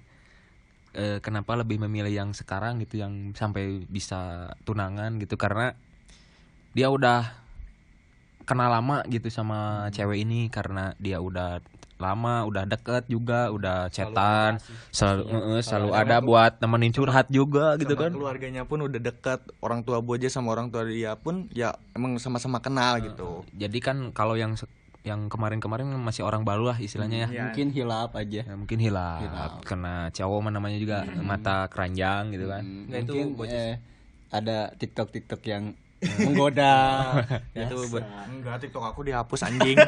[0.99, 5.39] eh, kenapa lebih memilih yang sekarang gitu yang sampai bisa tunangan gitu?
[5.39, 5.73] Karena
[6.75, 7.41] dia udah
[8.51, 11.63] kenal lama gitu sama cewek ini karena dia udah
[12.01, 14.57] lama udah deket juga udah cetan
[14.91, 15.23] selalu
[15.61, 18.11] eh, selalu ada buat nemenin curhat juga gitu kan.
[18.11, 22.59] keluarganya pun udah dekat orang tua bojes sama orang tua dia pun ya emang sama-sama
[22.65, 23.45] kenal gitu.
[23.53, 24.57] Jadi kan kalau yang
[25.01, 27.29] yang kemarin-kemarin masih orang baru lah istilahnya ya.
[27.29, 27.43] Iya.
[27.49, 28.41] Mungkin hilap aja.
[28.45, 29.21] Ya, mungkin hilang
[29.65, 32.63] karena cowok mah namanya juga mata keranjang gitu kan.
[32.65, 33.75] Hmm, Nah, mungkin eh,
[34.31, 36.77] ada TikTok TikTok yang menggoda.
[37.57, 39.77] itu buat enggak tiktok aku dihapus anjing.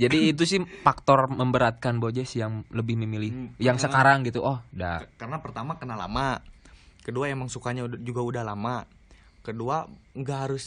[0.00, 4.40] Jadi itu sih faktor memberatkan Bojes yang lebih memilih yang sekarang gitu.
[4.40, 6.40] Oh udah karena pertama kenal lama.
[7.00, 8.88] Kedua emang sukanya juga udah lama.
[9.44, 10.66] Kedua nggak harus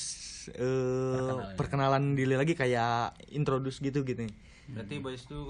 [0.53, 2.13] eh, perkenalan.
[2.13, 4.29] diri lagi kayak introduce gitu gitu
[4.63, 5.41] berarti boys itu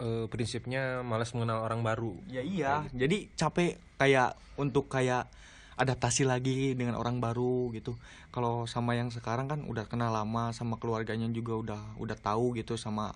[0.00, 2.16] eh, prinsipnya malas mengenal orang baru.
[2.32, 2.88] ya iya.
[2.96, 5.28] Jadi capek kayak untuk kayak
[5.74, 7.98] adaptasi lagi dengan orang baru gitu.
[8.30, 12.78] Kalau sama yang sekarang kan udah kenal lama sama keluarganya juga udah udah tahu gitu
[12.78, 13.14] sama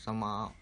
[0.00, 0.54] sama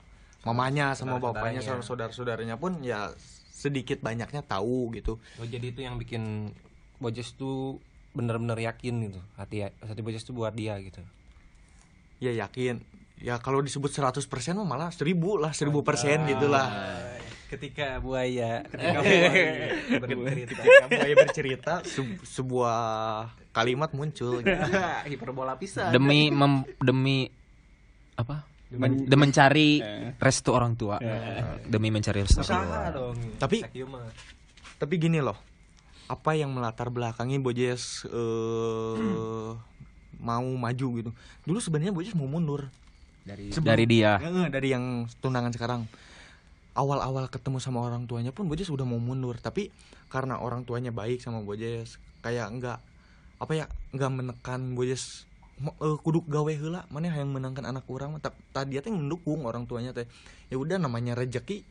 [0.44, 3.12] mamanya sama bapaknya sama saudara-saudaranya pun ya
[3.54, 5.16] sedikit banyaknya tahu gitu.
[5.40, 6.52] Oh, jadi itu yang bikin
[7.00, 7.82] Bojes tuh
[8.14, 11.02] benar-benar yakin gitu hati hati Bojes tuh buat dia gitu.
[12.22, 12.80] ya yakin.
[13.22, 14.26] Ya kalau disebut 100%
[14.58, 16.66] mah malah 1000 lah 1000% persen gitu lah
[17.46, 19.00] ketika buaya ketika
[20.00, 22.78] bercerita Ketika buaya bercerita se- sebuah
[23.50, 24.50] kalimat muncul gitu.
[25.10, 27.28] hiperbola pisan demi mem- demi
[28.14, 29.70] apa Men- demi mencari
[30.16, 30.98] restu orang tua
[31.64, 32.90] demi mencari restu orang tua.
[32.90, 33.62] dong Tapi-.
[34.74, 35.38] Tapi gini loh,
[36.04, 39.50] apa yang melatar belakangi Bojes eh
[40.20, 41.10] mau maju gitu.
[41.42, 42.66] Dulu sebenarnya Bojes mau mundur.
[43.22, 44.84] dari Sebelum- dari dia Eh, dari yang
[45.16, 45.86] tunangan sekarang.
[46.74, 49.70] Awal-awal ketemu sama orang tuanya pun Bojes udah mau mundur, tapi
[50.10, 52.78] karena orang tuanya baik sama Bojes, kayak enggak
[53.38, 58.18] apa ya, enggak menekan Bojes "Mo- eh, kudu gawe heula mana yang menangkan anak orang
[58.18, 60.10] mah." Ta- tadi teh mendukung orang tuanya teh.
[60.50, 61.62] Ya udah namanya rezeki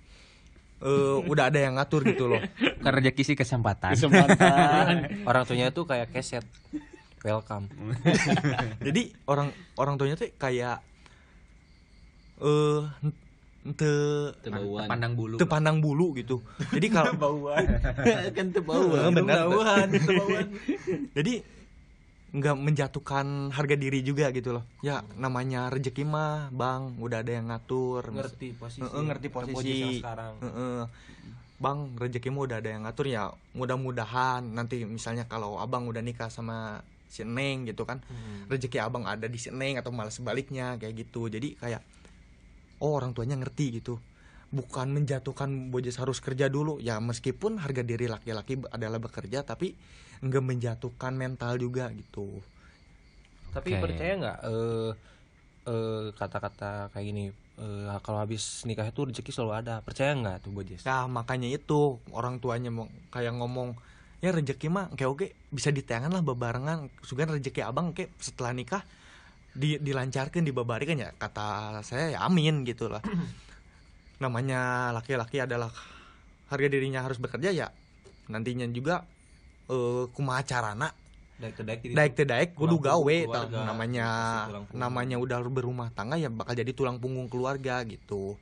[0.84, 2.40] eh udah ada yang ngatur gitu loh.
[2.60, 3.96] Karena rezeki sih kesempatan.
[3.96, 4.88] Kesempatan.
[5.30, 6.44] Orang tuanya tuh kayak keset.
[7.24, 7.72] Welcome.
[8.88, 10.84] Jadi orang orang tuanya tuh kayak
[12.44, 12.82] eh
[13.64, 13.94] ente
[14.44, 15.36] tebauan pandang bulu.
[15.40, 16.44] Ente pandang bulu gitu.
[16.70, 17.16] Jadi kalau
[18.38, 19.88] kan tebauan bener Tebauan,
[21.16, 21.34] jadi
[22.34, 24.66] nggak menjatuhkan harga diri juga gitu loh.
[24.82, 28.10] Ya namanya rezeki mah bang udah ada yang ngatur.
[28.10, 28.82] Ngerti posisi.
[28.82, 29.74] Heeh, ngerti posisi.
[29.80, 30.34] yang sekarang.
[30.42, 30.82] Heeh.
[31.54, 36.84] bang rezekimu udah ada yang ngatur ya mudah-mudahan nanti misalnya kalau abang udah nikah sama
[37.08, 38.52] si neng gitu kan Hmm.
[38.52, 41.32] rezeki abang ada di si neng atau malah sebaliknya kayak gitu.
[41.32, 41.80] Jadi kayak
[42.84, 43.98] oh orang tuanya ngerti gitu.
[44.54, 46.78] Bukan menjatuhkan bojes harus kerja dulu.
[46.84, 49.74] Ya meskipun harga diri laki-laki adalah bekerja tapi
[50.20, 52.44] nggak menjatuhkan mental juga gitu.
[53.56, 54.92] Tapi percaya nggak eh
[55.64, 57.24] eh, kata-kata kayak gini
[57.58, 59.76] eh, kalau habis nikah itu rezeki selalu ada.
[59.82, 61.98] Percaya nggak tuh Bojes Nah makanya itu.
[62.12, 63.74] Orang tuanya mau kayak ngomong
[64.22, 66.94] ya rezeki mah kayak oke bisa ditengan lah bebarengan.
[67.02, 68.84] Sugan rezeki abang kayak setelah nikah
[69.54, 73.02] di, dilancarkan dibabarikan ya kata saya ya amin gitu lah
[74.24, 75.70] namanya laki-laki adalah
[76.50, 77.68] harga dirinya harus bekerja ya
[78.30, 79.06] nantinya juga
[79.70, 80.90] eh kumaha carana
[81.38, 84.08] daik daik daik teh daik kudu gawe keluarga, namanya
[84.74, 88.38] namanya udah berumah tangga ya bakal jadi tulang punggung keluarga gitu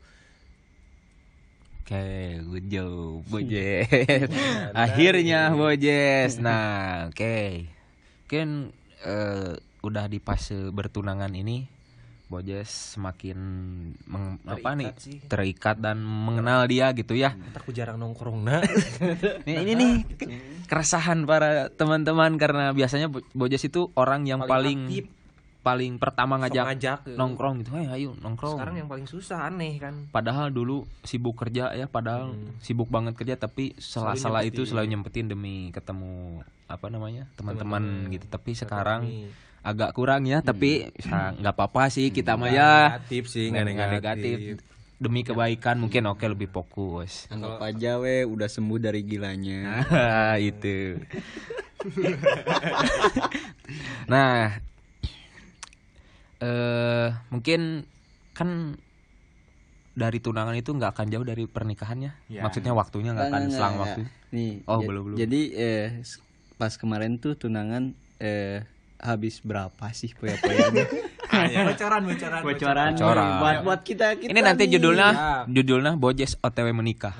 [1.81, 3.83] Oke, good job, Bojes.
[4.85, 6.39] Akhirnya Bojes.
[6.39, 7.67] Nah, oke.
[8.23, 8.71] Mungkin
[9.03, 11.65] eh, udah di fase bertunangan ini
[12.27, 13.35] Bojes semakin
[14.05, 17.35] meng- apa nih sih terikat dan mengenal dia gitu ya.
[17.51, 18.63] aku jarang nongkrong nah
[19.43, 20.31] Nih, ini nih ke-
[20.63, 25.05] keresahan para teman-teman karena biasanya Bo- Bojes itu orang yang paling aktif.
[25.59, 27.75] paling pertama ngajak ngajak nongkrong gitu.
[27.75, 28.55] Hey, ayo nongkrong.
[28.55, 32.55] sekarang yang paling susah aneh kan Padahal dulu sibuk kerja ya, padahal Hmm.
[32.57, 38.23] sibuk banget kerja tapi salah-salah itu selalu nyempetin demi ketemu apa namanya teman-teman gitu.
[38.25, 39.03] Tapi sekarang.
[39.61, 42.71] Agak kurang ya, tapi sa- nggak apa-apa sih kita mah ya.
[42.97, 43.93] negatif sih Nggak negatif.
[43.95, 44.37] negatif
[44.97, 47.25] Demi kebaikan mungkin oke lebih fokus.
[47.27, 51.01] anggap aja we udah sembuh dari gilanya Ah, itu.
[54.05, 54.53] nah,
[56.37, 57.85] eh mungkin
[58.31, 58.77] kan
[59.91, 62.11] dari tunangan itu nggak akan jauh dari pernikahannya.
[62.27, 62.41] Ya.
[62.41, 64.01] Maksudnya waktunya nggak akan selang waktu.
[64.31, 65.17] nih Oh, belum, belum.
[65.17, 65.87] jadi eh
[66.55, 68.63] pas kemarin tuh tunangan eh
[69.01, 70.85] habis berapa sih poya-poyanya
[71.67, 73.29] bocoran bocoran bocoran Bocoran.
[73.39, 74.71] buat buat kita kita Ini nanti nih.
[74.71, 75.31] judulnya Ya.
[75.47, 77.15] judulnya Bojes OTW menikah.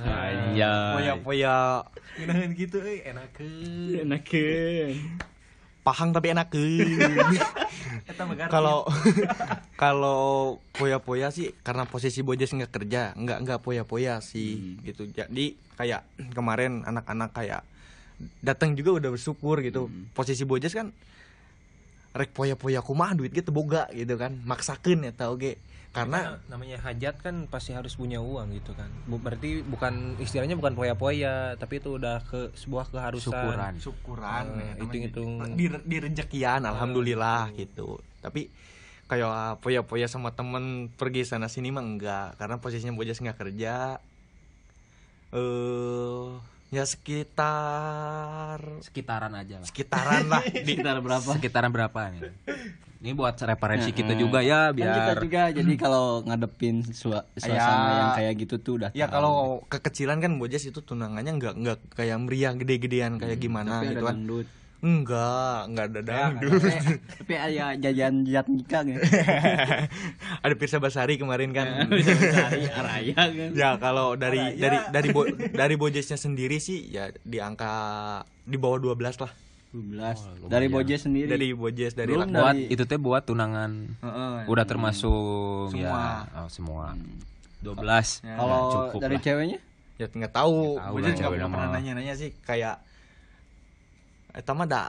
[0.52, 0.94] Iya.
[0.94, 1.82] poya-poya
[2.14, 4.94] Ginahan gitu eh enakeun enakeun
[5.82, 7.34] pahang tapi enak garden.
[8.48, 8.86] kalau
[9.82, 10.22] kalau
[10.72, 16.86] poya-poya sih karena posisi bojes nggak kerja nggak nggak poya-poya sih gitu jadi kayak kemarin
[16.86, 17.66] anak-anak kayak
[18.38, 20.94] datang juga udah bersyukur gitu posisi bojes kan
[22.12, 25.56] rek poya-poya kumah duit gitu boga gitu kan maksakeun ya tau ge.
[25.92, 28.88] Karena Karena namanya hajat kan pasti harus punya uang gitu kan.
[29.12, 33.28] Berarti bukan istilahnya bukan poya-poya tapi itu udah ke sebuah keharusan.
[33.28, 33.74] Syukuran.
[33.76, 35.32] syukuran Eh, ya, hitung-hitung.
[35.60, 38.00] di, di rezekian alhamdulillah gitu.
[38.24, 38.48] Tapi
[39.12, 44.00] kayak poya-poya sama temen pergi sana sini mah enggak karena posisinya bojas nggak kerja.
[45.36, 46.28] Eh
[46.72, 46.88] ya
[47.62, 49.68] sekitar Sekitaran aja lah.
[49.68, 52.32] sekitaran lah di sekitar berapa Sekitaran berapa nih?
[53.02, 57.58] Ini buat referensi kita juga ya kan kita biar juga jadi kalau ngadepin sua- suasana
[57.84, 57.98] Ya.
[57.98, 59.12] yang kayak gitu tuh udah ya tahu.
[59.12, 59.36] kalau
[59.68, 64.04] kekecilan kan bojas itu tunangannya nggak nggak kayak meriah gede-gedean kayak gimana tapi ada gitu
[64.04, 64.48] kan dangdut
[64.82, 66.58] enggak enggak ada dangdut
[67.22, 69.02] tapi ada jajan jajan nikah gitu
[70.42, 71.86] ada Pirsa Basari kemarin kan.
[71.88, 73.50] Bisa mencari araya kan.
[73.54, 77.72] Ya kalau dari dari dari bo, dari bojesnya sendiri sih ya di angka
[78.42, 79.32] di bawah 12 lah.
[79.72, 81.30] 12 dari Boje sendiri.
[81.30, 83.72] Dari bojes dari Belum buat dari- itu teh buat tunangan.
[84.04, 84.34] Heeh.
[84.46, 86.28] udah termasuk Semua.
[86.28, 86.86] ya oh, semua.
[87.64, 89.24] 12 Ya, kalau dari lah.
[89.24, 89.60] ceweknya?
[89.96, 90.76] Ya nggak tahu.
[90.76, 92.84] Bojes lah, nggak pernah nanya-nanya sih kayak
[94.32, 94.84] eta mah da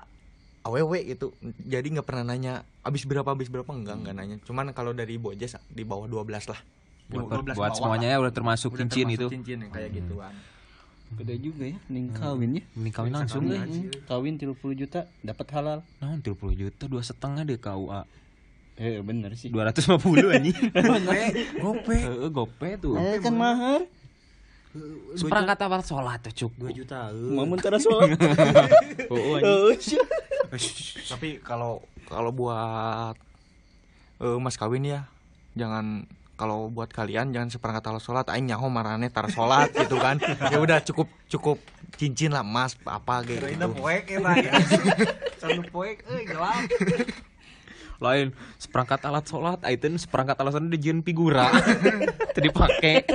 [0.63, 1.35] aww gitu.
[1.67, 3.71] Jadi nggak pernah nanya abis berapa abis berapa?
[3.71, 4.37] Enggak nggak nanya.
[4.47, 6.61] Cuman kalau dari Bojes di bawah 12 lah.
[7.11, 8.15] Buat, 12 buat semuanya lah.
[8.17, 9.27] ya udah termasuk Udah cincin termasuk itu.
[9.37, 10.35] cincin yang kayak gituan.
[11.13, 12.63] Beda juga ya, ning kawin ya.
[12.73, 13.45] ini kawin langsung.
[13.45, 13.69] aja.
[14.09, 15.79] Kawin 30 juta dapat halal.
[16.01, 16.89] nah 30 juta?
[16.89, 18.09] Dua setengah deh KUA
[18.81, 19.53] Eh bener sih.
[19.53, 20.01] 250
[20.33, 20.57] anjing.
[20.81, 21.19] Gope
[21.61, 21.99] gope.
[22.33, 22.97] Gope tuh.
[22.97, 23.85] Eh kan mahar.
[25.17, 27.13] Seperangkat alat sholat tuh cukup 2 juta.
[27.13, 28.17] Mamun tara sholat.
[29.13, 30.01] oh, anjing.
[30.01, 30.57] Oh,
[31.13, 33.17] tapi kalau kalau buat
[34.21, 35.01] eh, mas kawin ya
[35.53, 40.17] jangan kalau buat kalian jangan seperangkat alat sholat aing nyaho marane tar sholat gitu kan
[40.53, 41.59] ya udah cukup cukup
[42.01, 43.45] cincin lah emas apa gitu
[43.77, 44.53] poek ya.
[45.41, 46.67] Sanu poek euy gelap.
[48.03, 51.47] lain seperangkat alat sholat itu seperangkat alat sholat dijieun figura
[52.35, 53.07] tadi pakai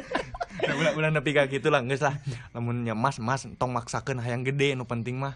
[0.78, 2.16] ulah ulah nepi ka gitu lah geus lah
[2.52, 5.34] lamun nya mas mas tong maksakeun hayang gede nu penting mah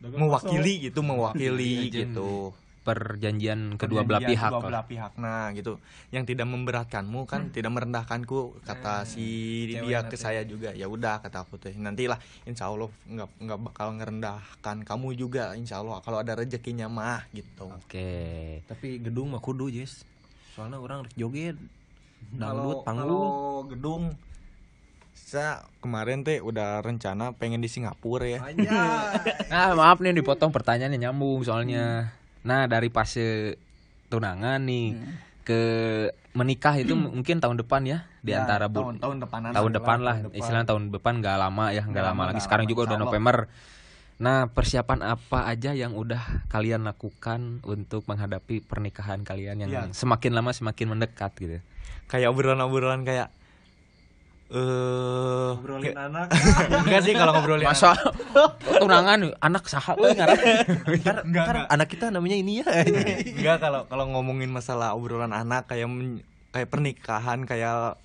[0.00, 2.52] mewakili gitu mewakili Iya, gitu
[2.84, 4.68] perjanjian kedua belah pihak kedua lah.
[4.68, 9.24] belah pihak nah gitu yang tidak memberatkanmu kan tidak merendahkanku kata si
[9.64, 10.10] cewek dia nanti.
[10.12, 14.76] ke saya juga ya udah kata aku tuh nantilah insya Allah nggak nggak bakal ngerendahkan
[14.84, 18.12] kamu juga insya Allah kalau ada rezekinya mah gitu oke
[18.68, 20.04] Tapi gedung mah kudu, Jess.
[20.52, 21.56] Soalnya orang rek joget.
[22.30, 23.00] Dangdut panggung.
[23.00, 23.24] kalau
[23.66, 24.02] gedung
[25.34, 28.40] saya kemarin teh udah rencana pengen di Singapura ya.
[29.50, 32.14] Nah maaf nih dipotong pertanyaannya nyambung soalnya.
[32.40, 33.58] Nah dari fase
[34.06, 34.94] tunangan nih
[35.42, 35.60] ke
[36.32, 39.98] menikah itu mungkin tahun depan ya di Ya, antara bu- tahun tahun depanan tahun depan
[40.00, 40.16] lah.
[40.16, 40.38] Tahun depan.
[40.38, 42.40] istilah tahun depan nggak lama ya nggak lama lama, lagi.
[42.40, 42.98] sekarang lama, juga udah.
[43.00, 43.36] November.
[44.14, 49.82] Nah persiapan apa aja yang udah kalian lakukan untuk menghadapi pernikahan kalian yang Iya.
[49.90, 51.58] semakin lama semakin mendekat gitu?
[52.06, 53.28] Kayak obrolan-obrolan kayak
[54.52, 56.28] eh Ngobrolin anak.
[56.84, 57.96] enggak sih kalau ngobrolin masa?
[58.76, 60.36] tunangan anak saha euy ngaran
[61.00, 61.54] Ntar, Enggak, ntar.
[61.56, 61.72] Enggak.
[61.72, 62.66] anak kita namanya ini ya.
[63.24, 65.88] Enggak kalau kalau ngomongin masalah obrolan anak kayak
[66.52, 67.96] kayak pernikahan kayak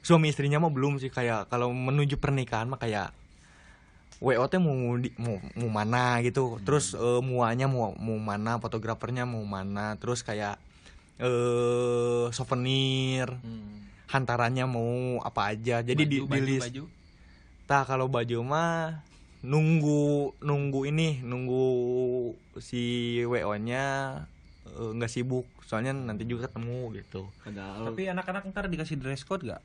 [0.00, 1.12] suami istrinya mah belum sih.
[1.12, 3.12] Kayak kalau menuju pernikahan mah kayak
[4.18, 6.58] WO teh mau di, mau, mau mana gitu.
[6.66, 10.56] Terus eh, muanya mau mau mana, fotografernya mau mana, terus kayak
[11.20, 13.28] eh souvenir,
[14.08, 15.84] hantarannya mau apa aja.
[15.84, 16.72] Jadi di, di list.
[17.68, 19.04] Tah kalau baju mah
[19.38, 21.66] nunggu nunggu ini nunggu
[22.58, 23.84] si WO-nya
[24.66, 27.28] eh, nggak sibuk soalnya nanti juga ketemu gitu.
[27.44, 29.60] Padahal Tapi anak-anak ntar dikasih dress code gak?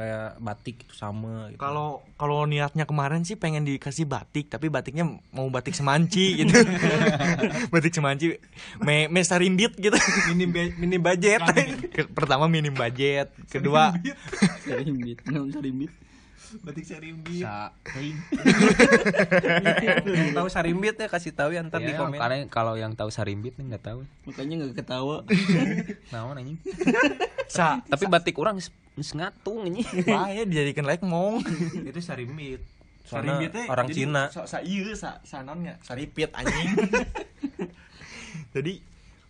[0.00, 1.60] Kayak batik itu sama gitu.
[1.60, 6.56] Kalau kalau niatnya kemarin sih pengen dikasih batik tapi batiknya mau batik semanci gitu.
[7.72, 8.40] batik semanci
[8.80, 9.92] me, me sarimbit gitu.
[10.32, 11.44] mini be- mini budget.
[12.16, 13.92] Pertama minim budget, kedua
[14.64, 15.92] sarimbit, naon sarimbit?
[16.66, 17.42] Batik sarimbit.
[17.42, 17.70] Sa
[20.06, 22.18] Yang tahu sarimbit ya kasih tahu ya ntar di Ya, komen.
[22.18, 25.22] karena kalau yang tahu sarimbit nih nggak tahu makanya nggak ketawa.
[26.12, 26.58] naon anjing
[27.46, 28.58] sa tapi batik orang
[29.00, 31.42] ngatung anjing ya dijadikan like mong.
[31.88, 32.60] Itu sarimbit.
[33.06, 34.30] Soalnya orang Cina.
[34.30, 36.78] Sa, sa iya sa sanonnya saripit anjing.
[38.54, 38.78] jadi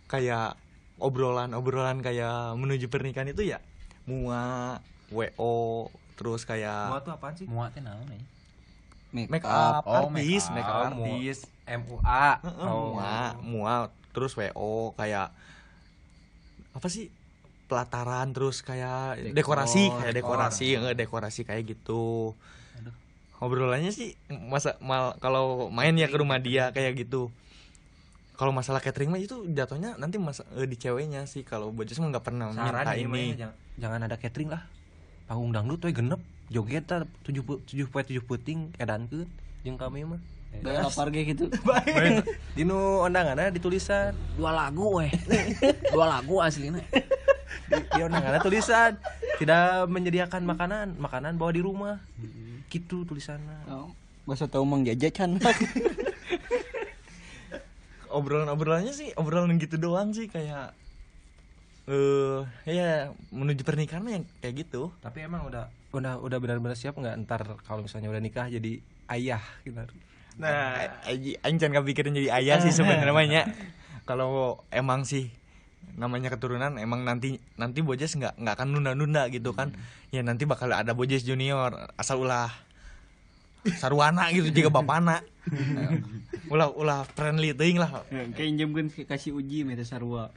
[0.05, 0.53] kayak
[1.01, 3.57] obrolan-obrolan kayak menuju pernikahan itu ya
[4.05, 4.77] mua
[5.09, 5.89] WO
[6.21, 7.45] terus Mua kayak tuh apaan sih?
[7.45, 8.23] muat teh naon anjing
[9.27, 10.53] make up Oh, make artis, up.
[10.53, 11.03] make up mua.
[11.09, 11.37] artis.
[11.61, 12.25] MUA.
[12.61, 12.93] Oh.
[12.93, 13.73] mua, mua
[14.11, 15.31] terus WO kayak
[16.71, 17.07] apa sih
[17.65, 20.35] pelataran terus kayak Dekor, dekorasi kayak dekor.
[20.37, 22.35] dekorasi nge dekorasi kayak gitu
[23.37, 27.31] obrolannya sih masa mal kalau main ya ke rumah dia kayak gitu
[28.35, 32.11] kalau masalah catering mah itu jatuhnya nanti masa eh, di ceweknya sih kalau bojos mah
[32.11, 34.63] nggak pernah Saran minta ini jangan, jangan ada catering lah.
[35.31, 36.19] Panggung dangdut we genep
[36.51, 39.31] joget ta 7 7 poe 7 puting edankeun
[39.63, 40.19] jeung kami mah.
[40.59, 41.47] Lapar ge gitu.
[42.59, 45.07] Dinu undanganna ditulisan dua lagu weh
[45.95, 48.99] dua lagu aslinya di, di undanganna tulisan
[49.39, 51.95] tidak menyediakan makanan, makanan bawa di rumah.
[52.67, 53.71] Gitu tulisannya.
[53.71, 53.87] Oh,
[54.27, 55.39] Bahasa tahu mang jajan.
[58.11, 60.75] obrolan-obrolannya sih obrolan gitu doang sih kayak
[61.89, 66.95] eh ya menuju pernikahan mah yang kayak gitu Tapi emang udah udah udah benar-benar siap
[66.95, 68.79] nggak ntar kalau misalnya udah nikah jadi
[69.11, 69.75] ayah gitu.
[70.39, 73.51] Nah, aji aing jangan kepikiran jadi ayah sih sebenarnya.
[74.07, 75.29] Kalau emang sih
[75.99, 79.75] namanya keturunan emang nanti nanti Bojes nggak nggak akan nunda-nunda gitu kan.
[80.13, 82.53] Ya nanti bakal ada Bojes junior asal ulah
[83.75, 85.19] sarwana gitu juga bapana.
[86.53, 88.07] ulah ulah friendly teuing lah.
[88.07, 90.31] Kayak injemkeun kasih uji meta sarua.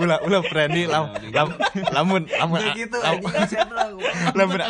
[0.00, 1.48] Ulah ulah friendly lam, lam,
[1.92, 2.96] lamun lamun gitu
[4.38, 4.60] lamun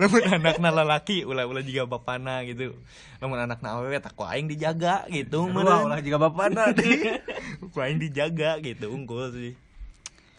[0.00, 2.72] lamun anakna lalaki ulah ulah juga bapana gitu.
[3.20, 5.92] Lamun anakna awewe tak ku aing dijaga gitu meureun.
[5.92, 7.20] ulah juga bapak nanti.
[7.72, 9.52] ku aing dijaga gitu unggul sih.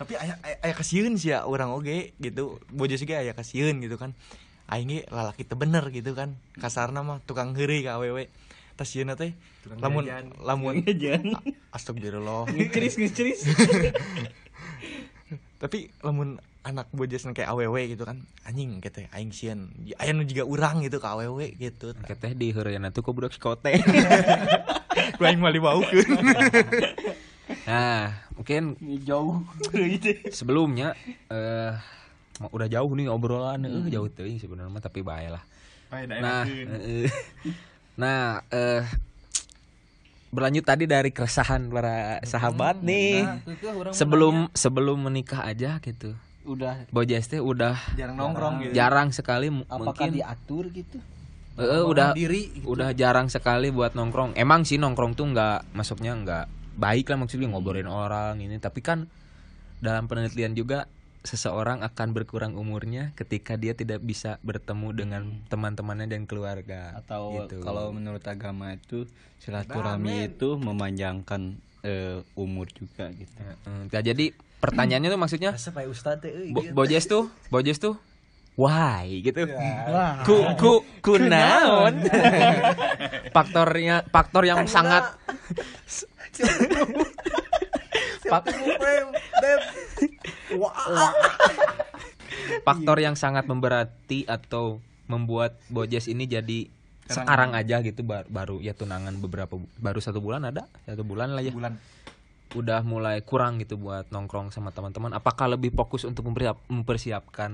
[0.01, 2.57] Tapi aya aya, aya kasieun sih ya orang oge gitu.
[2.74, 4.17] Bojo sih aya kasieun gitu kan.
[4.65, 6.34] Aing lalaki teu bener gitu kan.
[6.57, 8.34] Kasarna mah tukang heureuy ka awewe
[8.74, 9.34] tas sieuna teh
[9.78, 10.01] lamun
[10.39, 10.82] lamun
[11.69, 13.41] astagfirullah Ngeceris ngeceris.
[15.61, 20.43] tapi lamun anak bojas kayak awewe gitu kan anjing gitu aing sieun aya nu juga
[20.43, 23.71] urang gitu ka awewe gitu Keteh di heureuyana tuh kok budak psikote.
[25.17, 26.03] ku aing mah dibaukeun
[27.63, 29.43] Nah, mungkin Jauh.
[30.32, 30.95] sebelumnya
[31.28, 31.71] eh
[32.39, 35.43] mau- udah jauh nih obrolan eh, jauh teuing sebenarnya mah, tapi bae lah.
[35.91, 37.07] Nah, eh,
[37.94, 38.82] nah eh
[40.34, 43.22] berlanjut tadi dari keresahan para sahabat nih.
[43.94, 46.18] Sebelum sebelum menikah aja gitu.
[46.44, 48.76] udah Bojas teh udah jarang nongkrong gitu.
[48.76, 51.00] jarang sekali Apakah mungkin diatur gitu?
[51.56, 54.36] Eh, eh, udah diri udah jarang sekali buat nongkrong.
[54.36, 58.60] Emang sih nongkrong tuh nggak masuknya nggak baik lah maksudnya ngobrolin orang ini.
[58.60, 59.08] Tapi kan
[59.80, 60.84] dalam penelitian juga
[61.24, 66.99] seseorang akan berkurang umurnya ketika dia tidak bisa bertemu dengan teman-temannya dan keluarga.
[66.99, 67.63] atau gitu.
[67.63, 69.07] kalau menurut agama itu
[69.39, 73.32] silaturahmi itu memanjangkan eh, umur juga gitu.
[73.39, 77.95] Eh, nah, jadi pertanyaannya tuh maksudnya euy, Bo- Bojes tuh, Bojes tuh
[78.59, 79.49] why gitu.
[79.49, 80.21] Wah.
[80.28, 80.71] Ku ku
[81.01, 82.03] ku naon?
[83.36, 86.13] Faktornya faktor yang sangat Fak-
[92.63, 96.67] faktor yang sangat memberati atau membuat Bojes ini jadi
[97.05, 101.43] sekarang aja gitu bar- baru ya tunangan beberapa baru satu bulan ada satu bulan lah
[101.43, 101.51] ya.
[101.51, 101.76] Bulan
[102.53, 105.11] udah mulai kurang gitu buat nongkrong sama teman-teman.
[105.11, 107.51] Apakah lebih fokus untuk mempersiap- mempersiapkan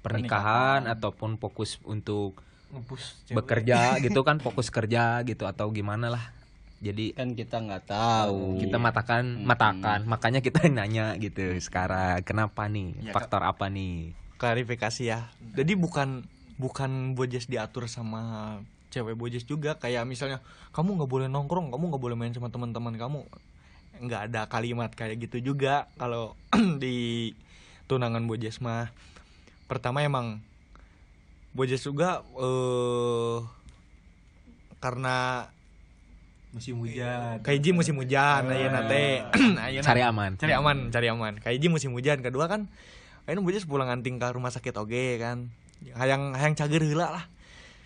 [0.00, 2.40] pernikahan, ataupun fokus untuk
[3.30, 6.24] bekerja gitu kan fokus kerja gitu atau gimana lah
[6.82, 8.58] jadi Kan kita nggak tahu.
[8.58, 10.02] kita matakan matakan.
[10.04, 12.98] Makanya kita nanya gitu sekarang kenapa nih?
[12.98, 14.10] Ya, faktor apa nih?
[14.42, 15.30] Klarifikasi ya.
[15.54, 16.26] Jadi bukan
[16.58, 18.58] bukan bojes diatur sama
[18.90, 19.78] cewek bojes juga.
[19.78, 20.42] Kayak misalnya
[20.74, 23.22] kamu nggak boleh nongkrong kamu nggak boleh main sama teman-teman kamu.
[24.02, 26.34] Nggak ada kalimat kayak gitu juga kalau
[26.82, 27.30] di
[27.86, 28.90] tunangan bojes mah.
[29.70, 30.42] Pertama emang
[31.54, 33.38] bojes juga eh
[34.82, 35.46] karena
[36.52, 37.40] musim hujan.
[37.40, 39.24] Kaiji musim hujan ayeuna teh.
[39.64, 40.30] Ayeuna- cari aman.
[40.36, 41.34] Cari aman cari aman.
[41.40, 42.68] Kaiji musim hujan kedua kan
[43.24, 45.48] ayeuna bojes pulang anting ke rumah sakit oge kan.
[45.96, 47.24] Hayang hayang cager heula lah.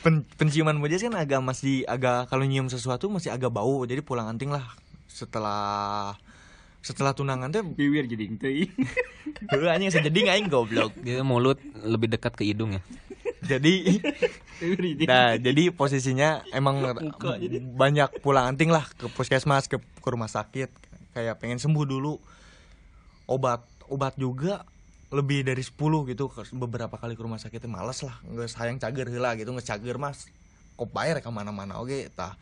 [0.03, 4.27] Pen, penciuman bojes kan agak masih agak kalau nyium sesuatu masih agak bau jadi pulang
[4.27, 4.67] anting lah.
[5.07, 6.19] Setelah
[6.83, 8.75] setelah tunangan teh bibir jadi teuing.
[9.55, 10.91] heula anjing sejadi aing goblok.
[11.01, 12.83] Dia mulut lebih dekat ke hidung ya
[13.51, 13.75] jadi
[15.05, 16.81] nah jadi posisinya emang
[17.77, 20.69] banyak pulang anting lah ke puskesmas ke, ke rumah sakit.
[21.17, 22.21] Kayak pengen sembuh dulu.
[23.27, 24.63] Obat obat juga
[25.11, 25.77] lebih dari 10
[26.13, 26.33] gitu.
[26.57, 28.17] Beberapa kali ke rumah sakit males lah.
[28.27, 29.53] Nggak sayang cager heula gitu.
[29.53, 30.29] Nggak cager mas
[30.77, 31.81] kok bayar ke mana-mana.
[31.81, 32.37] Oke tah.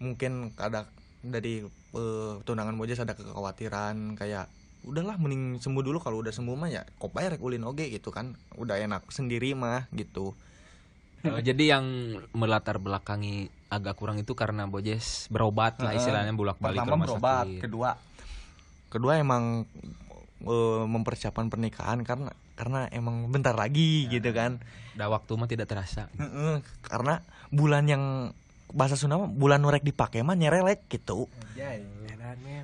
[0.00, 0.88] Mungkin ada
[1.20, 4.48] dari eh, tunangan bojes ada kekhawatiran kayak
[4.84, 5.98] udahlah mending sembuh dulu.
[6.00, 8.36] Kalau udah sembuh mah ya kok bayar ulin oge gitu kan.
[8.56, 10.32] Udah enak sendiri mah gitu.
[11.20, 11.84] Eh, jadi yang
[12.32, 17.46] melatar belakangi agak kurang itu karena Bojes berobat lah istilahnya bolak-balik ke pertama rumah berobat
[17.46, 17.60] sakit.
[17.60, 17.90] kedua
[18.88, 19.68] kedua emang
[20.48, 24.60] eh, mempersiapkan pernikahan karena karena emang bentar lagi gitu kan.
[24.96, 26.12] Udah waktu mah tidak terasa.
[26.84, 28.04] Karena bulan yang
[28.72, 31.26] bahasa Sunda mah bulan norek dipake mah nyerelek gitu.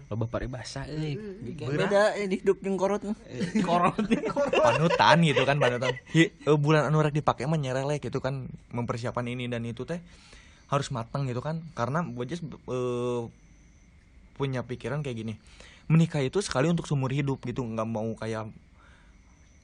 [0.06, 1.18] Loba paribasa euy.
[1.58, 3.02] Beda eh, di hidup jeung korot.
[3.66, 3.98] Korot.
[4.54, 5.98] panutan gitu kan panutan.
[6.14, 9.98] Eh, bulan anu rek dipake mah nyerelek gitu kan mempersiapkan ini dan itu teh
[10.70, 11.58] harus matang gitu kan.
[11.74, 13.22] Karena bojes eh,
[14.38, 15.34] punya pikiran kayak gini.
[15.90, 18.50] Menikah itu sekali untuk seumur hidup gitu nggak mau kayak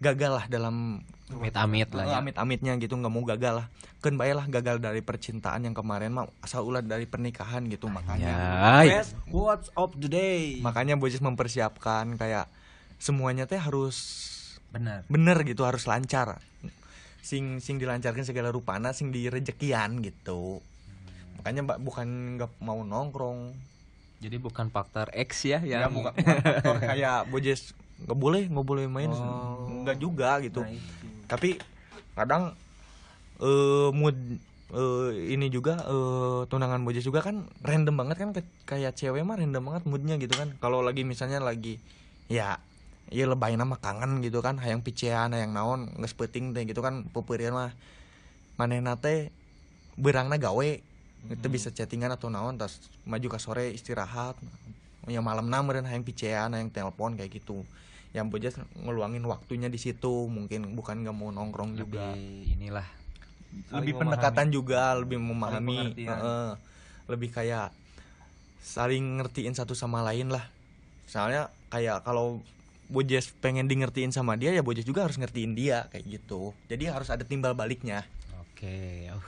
[0.02, 0.98] gagal lah dalam
[1.32, 2.16] Amit-amit lah ya.
[2.20, 3.66] amit-amitnya gitu nggak mau gagal lah
[4.02, 8.34] kan baiklah gagal dari percintaan yang kemarin mah asal ulah dari pernikahan gitu makanya.
[8.82, 9.00] Ya.
[9.30, 12.50] what's up today makanya bojes mempersiapkan kayak
[12.98, 14.28] semuanya teh harus
[14.74, 15.06] Benar.
[15.06, 16.42] bener gitu harus lancar.
[17.22, 20.58] Sing sing dilancarkan segala rupana sing direjekian gitu.
[21.38, 22.08] Makanya mbak bukan
[22.40, 23.54] nggak mau nongkrong.
[24.22, 27.74] Jadi bukan faktor X ya ya yang bukan, bukan faktor kayak bojes
[28.06, 29.10] nggak boleh nggak boleh main.
[29.86, 30.62] Nggak juga gitu.
[31.30, 31.58] Tapi
[32.12, 32.52] kadang
[33.42, 34.14] eh mood
[34.72, 38.30] eh, ini juga eh, tunangan bojes juga kan random banget kan
[38.68, 40.54] kayak cewek mah random banget moodnya gitu kan.
[40.60, 41.80] Kalau lagi misalnya lagi
[42.30, 42.58] ya
[43.12, 47.04] ya lebay nama kangen gitu kan hayang picean hayang naon nggak penting teh gitu kan
[47.10, 47.72] pupurian mah.
[48.60, 49.32] Manehna teh
[49.96, 50.70] berangna gawe
[51.22, 54.36] itu bisa chattingan atau naon tas maju ke sore istirahat.
[55.10, 57.66] Ya malam namerin hayang picean hayang telepon kayak gitu
[58.12, 62.12] yang bojes ngeluangin waktunya di situ mungkin bukan nggak mau nongkrong juga.
[62.12, 62.86] lebih inilah
[63.72, 65.96] lebih pendekatan juga lebih memahami.
[65.96, 66.48] Heeh.
[67.10, 67.74] lebih kayak
[68.62, 70.46] saling ngertiin satu sama lain lah.
[71.10, 72.40] Soalnya kayak kalau
[72.92, 76.52] Bojes pengen di ngertiin sama dia ya Bojes juga harus ngertiin dia kayak gitu.
[76.68, 78.06] Jadi harus ada timbal baliknya.
[78.38, 79.24] Oke oh,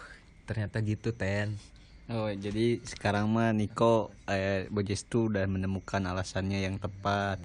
[0.47, 1.57] ternyata gitu ten.
[2.05, 7.41] Oh, jadi sekarang mah Niko eh Bojes tuh udah menemukan alasannya yang tepat.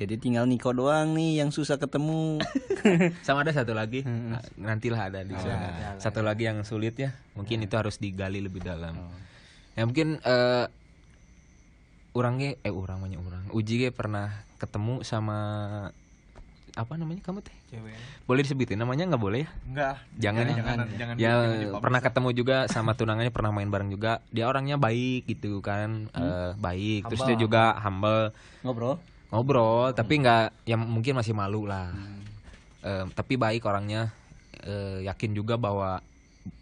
[0.00, 2.40] Jadi tinggal Niko doang nih yang susah ketemu.
[3.26, 4.00] sama ada satu lagi.
[4.08, 6.00] Ah, nantilah ada di sana.
[6.00, 8.96] satu lagi yang sulit ya mungkin itu harus digali lebih dalam.
[9.76, 10.66] Ya mungkin eh
[12.16, 13.42] orangnya eh orang banyak orang.
[13.52, 15.38] Uji ge pernah ketemu sama
[16.72, 17.56] apa namanya kamu teh?
[17.68, 17.92] Cewek.
[18.24, 19.48] Boleh disebutin namanya nggak boleh ya?
[19.68, 20.54] Enggak jangan ya.
[20.56, 21.82] Jangan, jangan ya dipublish.
[21.84, 24.24] pernah ketemu juga sama tunangannya pernah main bareng juga.
[24.32, 27.12] Dia orangnya baik gitu kan eh, baik.
[27.12, 28.32] Terus dia juga humble.
[28.64, 28.96] Ngobrol.
[29.30, 31.94] Ngobrol tapi nggak yang mungkin masih malu lah.
[32.82, 34.10] Eh, tapi baik orangnya
[34.60, 36.04] Eh, yakin juga bahwa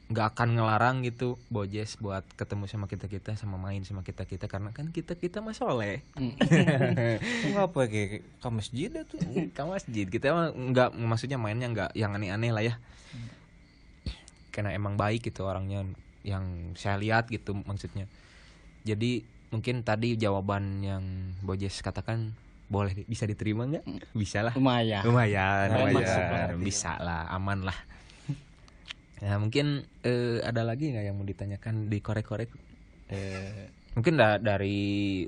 [0.09, 4.49] nggak akan ngelarang gitu Bojes buat ketemu sama kita kita sama main sama kita kita
[4.49, 6.07] karena kan kita kita mah soleh.
[7.51, 9.19] Nggak apa kayak ke masjid tuh
[9.51, 12.75] ke masjid kita nggak maksudnya mainnya nggak yang aneh-aneh lah ya.
[14.55, 15.83] Karena emang baik gitu orangnya
[16.23, 18.07] yang saya lihat gitu maksudnya.
[18.87, 21.05] Jadi mungkin tadi jawaban yang
[21.43, 22.31] Bojes katakan
[22.69, 24.13] boleh di- bisa diterima nggak?
[24.13, 24.53] Bisa lah.
[24.53, 25.03] Lumayan.
[25.03, 26.49] lumayan Lumayan lumayan.
[26.61, 27.79] bisa lah aman lah.
[29.19, 31.89] Ya mungkin eh, ada lagi nggak yang mau ditanyakan?
[31.89, 32.53] Dikorek-korek?
[33.09, 35.25] Eh, mungkin da- dari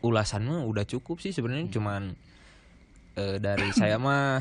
[0.00, 1.68] ulasannya udah cukup sih sebenarnya.
[1.68, 2.14] Cuman
[3.14, 4.40] eh, dari saya mah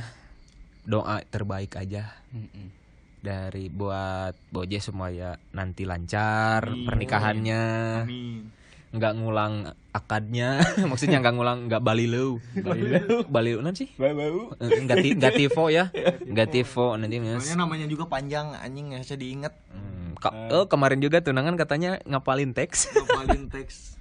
[0.83, 2.15] doa terbaik aja.
[2.31, 2.85] Mm-mm.
[3.23, 6.83] dari buat Boje supaya nanti lancar Amin.
[6.83, 7.63] pernikahannya.
[8.03, 8.51] Amin.
[8.91, 9.53] nggak ngulang
[9.93, 10.59] akadnya.
[10.89, 13.89] Maksudnya nggak ngulang nggak balilu balilu balilu nanti sih.
[13.95, 15.93] Eh, nggak ti- nggak tifo ya?
[16.19, 19.53] Nggak tifo nanti Soalnya namanya juga panjang anjing nggak bisa diinget.
[19.69, 22.89] Hmm, ka- oh kemarin juga tunangan katanya ngapalin teks.
[22.97, 23.93] Ngapalin teks.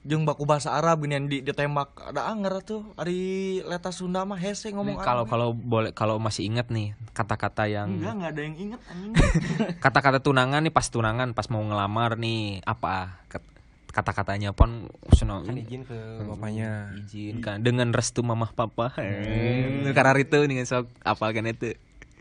[0.00, 1.92] Jeung baku bahasa Arab gini di ditembak.
[2.10, 3.20] Ada anger tuh ari
[3.60, 5.30] leta Sunda mah hese ngomong kalau Arab.
[5.30, 9.12] kalau boleh kalau masih ingat nih kata-kata yang enggak enggak ada yang inget anjing.
[9.76, 13.20] Kata-kata tunangan nih pas tunangan pas mau ngelamar nih apa?
[13.28, 13.44] Kat-
[13.90, 15.42] kata-katanya pon senang.
[15.44, 16.94] Kan izin ke bapaknya.
[16.96, 18.94] Izin kan dengan restu mamah papa.
[18.94, 19.90] Hmm.
[19.90, 21.74] karena itu nih sok apal kan itu?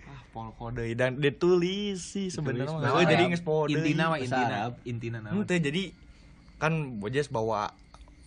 [0.06, 3.74] Ah pol kode dan ditulis sih sebenarnya Nah, Oh, jadi ya, nges deui.
[3.74, 5.34] intina mah bahasa intina intina nama.
[5.34, 5.84] Henteu, jadi
[6.58, 7.72] kan Bojes bawa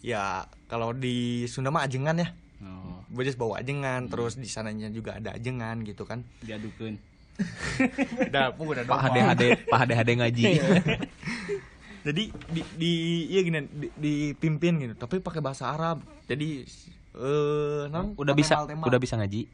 [0.01, 2.29] ya kalau di Sunda mah ajengan ya.
[2.63, 6.23] Oh, Bojes bawa ajengan terus di sananya juga ada ajengan gitu kan.
[6.41, 6.97] Diadukeun.
[8.29, 10.45] udah udah pak hade pak hade ngaji
[12.03, 12.93] jadi di, di
[13.31, 14.95] iya gini di, dipimpin gitu.
[14.99, 16.03] Tapi pakai bahasa Arab.
[16.27, 16.67] Jadi
[17.13, 19.47] eh non udah bisa udah bisa ngaji.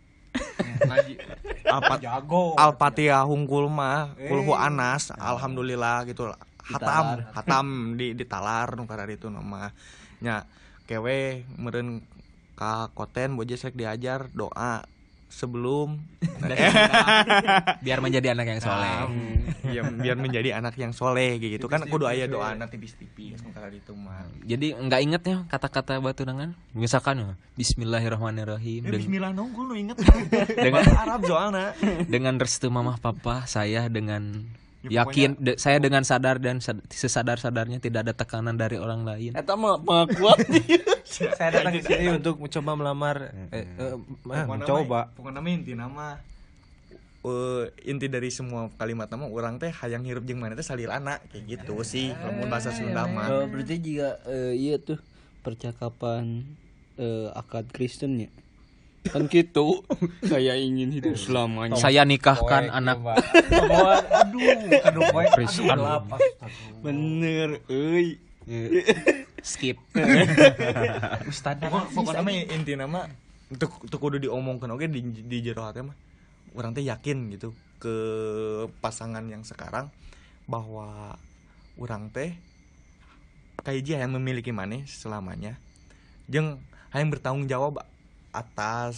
[1.69, 2.57] Alpat jago.
[2.57, 5.13] Al-Fatihah hungkul mah kulhu anas.
[5.13, 6.33] Alhamdulillah gitu.
[6.69, 7.67] Hatam hatam
[8.01, 9.69] di ditalar nu karar itu nama.
[10.25, 10.49] Nya
[10.89, 12.01] kewe meureun
[12.57, 14.83] ka koten bojes rek diajar doa
[15.29, 16.01] sebelum
[17.85, 18.97] biar menjadi anak yang soleh.
[19.69, 21.69] Ya, biar menjadi anak yang soleh gitu.
[21.69, 24.25] Kan kudu aya doa anak tipis-tipis itu mah.
[24.43, 28.89] Jadi nggak inget ya kata-kata buat tunangan misalkan Bismillahirrahmanirrahim.
[28.89, 29.97] Ya, Deng- bismillah nongkul nu inget.
[30.67, 31.77] Dengan- Arab soalnya.
[32.09, 34.49] Dengan restu mamah papa saya dengan
[34.89, 39.33] Ya, yakin de- saya dengan sadar dan sad- sesadar-sadarnya tidak ada tekanan dari orang lain.
[39.37, 40.37] Eta mah pengakuan.
[41.09, 43.17] saya datang ke sini untuk mencoba melamar
[43.53, 43.97] eh, eh,
[44.29, 45.13] ah, mencoba.
[45.17, 46.07] pokoknya nama inti nama.
[47.19, 51.45] Eh, inti dari semua kalimat nama orang teh hayang hirup jeung mana teh salilana kayak
[51.59, 53.27] gitu sih lamun bahasa Sunda mah.
[53.29, 55.03] Oh, berarti juga eh, iya tuh
[55.43, 56.47] percakapan
[56.97, 58.31] eh, akad Kristen ya.
[59.07, 59.87] Kan gitu.
[60.21, 61.79] Saya ingin hidup selamanya.
[61.79, 62.99] saya nikahkan anak.
[62.99, 64.49] aduh
[64.85, 65.71] aduh poe Kristen.
[65.71, 66.11] gelap
[66.83, 68.19] Bener, euy.
[69.41, 69.79] skip.
[71.63, 73.01] Pokok- pokoknya nama inti nama
[73.49, 74.89] untuk untuk kudu diomongkan oke?
[74.89, 75.97] Di di jero hati mah
[76.57, 77.95] orang teh yakin gitu ke
[78.81, 79.93] pasangan yang sekarang
[80.45, 81.15] bahwa
[81.79, 82.35] orang teh
[83.63, 85.57] kayak dia yang memiliki maneh selamanya.
[86.27, 87.85] Jeng yang bertanggung jawab
[88.39, 88.95] atas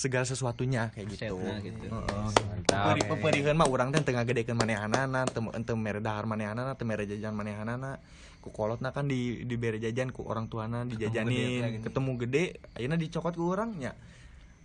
[0.00, 1.36] segala sesuatunya kayak gitu.
[1.60, 1.86] Gitu.
[1.92, 2.96] Mantap.
[2.96, 7.36] Peri mah urang teh tengah gedekeun manehanana, teu teu mere dahar manehanana, teu mere jajan
[7.36, 8.00] manehanana.
[8.40, 13.36] Ku kolotna kan di di bere jajan ku orang tuana dijajanin, ketemu gede, ayeuna dicokot
[13.36, 13.92] ku urang nya.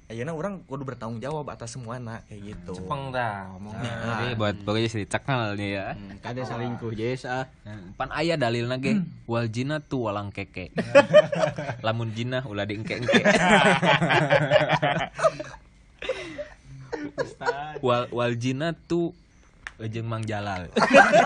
[0.06, 2.78] Ayeuna urang kudu bertanggung jawab atas semuana kayak gitu.
[2.78, 3.90] Cepeng dah ngomongnya.
[3.90, 5.88] Nah, Jadi buat pokoknya sih cekal nih ya.
[5.98, 7.50] Hmm, Kada selingkuh Jes ah.
[7.66, 10.70] Nah, Pan aya dalilna ge wal jina tu walang keke.
[11.86, 13.26] Lamun jina ulah diengke-engke.
[17.82, 19.10] wal wal jina tu
[19.90, 20.70] jeung Mang Jalal.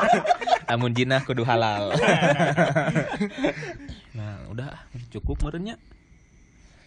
[0.72, 1.92] Lamun jina kudu halal.
[4.18, 4.72] nah, udah
[5.12, 5.76] cukup merenya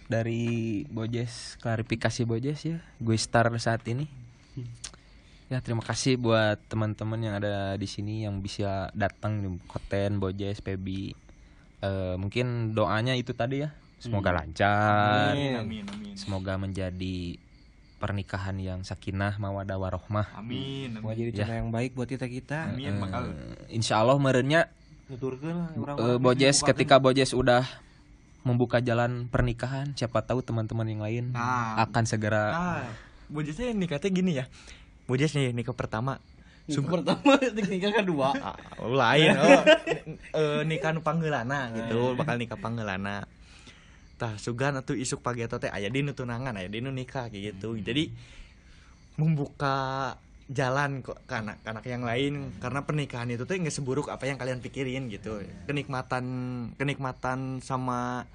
[0.09, 2.79] dari Bojes klarifikasi Bojes ya.
[2.99, 4.07] Gue star saat ini.
[5.53, 10.65] Ya terima kasih buat teman-teman yang ada di sini yang bisa datang di Koten, Bojes,
[10.65, 11.13] Pebi.
[11.85, 13.71] Eh, mungkin doanya itu tadi ya.
[14.01, 15.37] Semoga lancar.
[15.37, 16.15] Amin amin.
[16.19, 17.39] Semoga menjadi
[18.03, 20.27] pernikahan yang sakinah, mawadah, warohmah.
[20.35, 20.99] Amin.
[20.99, 22.75] Semoga jadi cara yang baik buat kita kita.
[22.75, 24.67] Amin bakal Eh, insya Allah merenya
[25.79, 27.63] orang eh, Bojes ketika Bojes udah
[28.43, 31.79] membuka jalan pernikahan, siapa tahu teman-teman yang lain Nah.
[31.87, 32.83] akan segera Ah,
[33.33, 34.45] Bojesnya nikahnya gini ya.
[35.09, 36.21] Bojes nih nikah pertama.
[36.71, 37.39] Sum pertama
[37.73, 38.35] nikah kedua.
[38.39, 39.35] Ah, oh, lain.
[39.41, 39.63] Oh,
[40.39, 43.25] eh, nikah nu panggeulana gitu, bakal nikah panggeulana.
[44.19, 47.75] Tah sugan atuh isuk pagi atau teh aya di tunangan, aya di nu nikah gitu.
[47.79, 48.11] Jadi
[49.19, 50.15] membuka
[50.51, 54.59] jalan kok ke anak-anak yang lain karena pernikahan itu tuh nggak seburuk apa yang kalian
[54.59, 55.39] pikirin gitu
[55.71, 56.25] kenikmatan
[56.77, 58.27] kenikmatan sama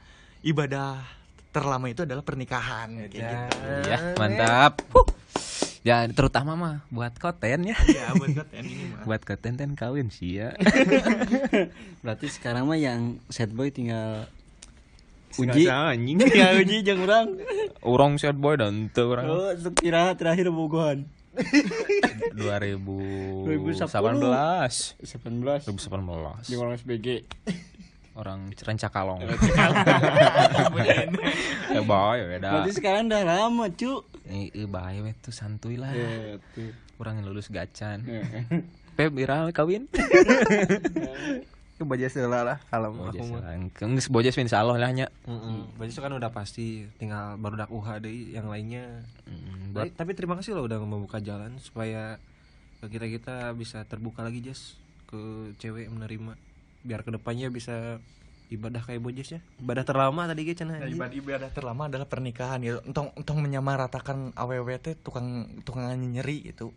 [0.41, 1.03] ibadah
[1.51, 3.33] terlama itu adalah pernikahan kayak gitu
[3.89, 4.79] ya mantap.
[4.93, 5.07] Huh.
[5.87, 7.77] Ya terutama mah buat koten ya.
[7.87, 10.51] ya buat konten ini mah buat koten ten kawin sih ya.
[12.03, 14.27] Berarti sekarang mah yang sad boy tinggal
[15.39, 15.71] Uji uji.
[15.71, 16.17] anjing.
[16.39, 17.39] Ya uji jeung urang.
[17.79, 19.55] Orang sad boy dan teu orang Oh,
[20.19, 21.07] terakhir bogohan.
[22.33, 24.97] 2018.
[25.01, 25.65] 18.
[25.65, 26.49] 2018.
[26.49, 27.07] Di orang SBG.
[28.17, 29.21] Orang Rencakalong.
[31.67, 32.49] Eh boy beda.
[32.49, 34.01] Berarti sekarang udah lama, cu.
[34.25, 35.93] Eh, bahaya tuh santuy lah.
[35.93, 36.73] Eh, tuh.
[36.97, 38.01] Orang yang lulus gacan.
[38.09, 38.25] Eh.
[38.97, 39.85] Pep viral kawin.
[41.77, 43.41] Ke Bojes lah lah kalau Bojes aku mah.
[43.45, 43.53] lah.
[43.77, 45.07] Geus bojes insya Allah lah nya.
[45.29, 45.57] Heeh.
[45.77, 49.05] Bojes itu kan udah pasti tinggal baru dak UH deui yang lainnya.
[49.29, 52.17] Mm, Tapi, tapi terima kasih loh udah membuka jalan supaya
[52.81, 54.77] kita kita bisa terbuka lagi Jas
[55.09, 56.37] ke cewek menerima
[56.85, 57.97] biar ke depannya bisa
[58.47, 62.63] ibadah kayak Bojes ya ibadah terlama tadi gitu cenah Nah, ibadah ibadah terlama adalah pernikahan
[62.63, 62.79] gitu.
[62.87, 66.71] Entong entong menyamaratakan aww teh tukang tukang nyeri gitu.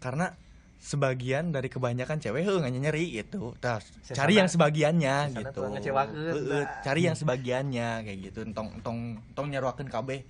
[0.00, 0.32] Karena
[0.80, 3.52] sebagian dari kebanyakan cewek heuh nggak nyeri gitu.
[3.60, 3.84] Tah,
[4.16, 5.60] cari yang sebagiannya Sesana gitu.
[5.68, 6.64] dah.
[6.80, 8.40] cari yang sebagiannya kayak gitu.
[8.48, 10.24] Entong entong entong nyaruakeun kabeh.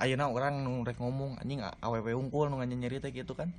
[0.00, 3.52] Ayeuna orang nu rek ngomong anjing aww unggul nu nggak nyeri teh gitu kan.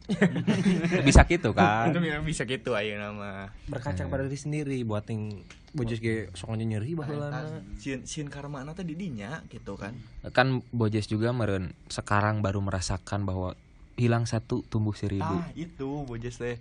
[1.09, 1.89] Bisa gitu kan.
[1.89, 3.49] Itu bisa gitu ayeuna mah.
[3.69, 5.41] berkaca pada diri sendiri buat yang
[5.71, 9.95] Bojes ge soalnya nyeri baheulana Sieun sieun karmana teh di dinya gitu kan.
[10.33, 13.55] kan Bojes juga meren sekarang baru merasakan bahwa
[13.95, 15.23] hilang satu tumbuh seribu.
[15.23, 16.57] Ah itu bojes teh.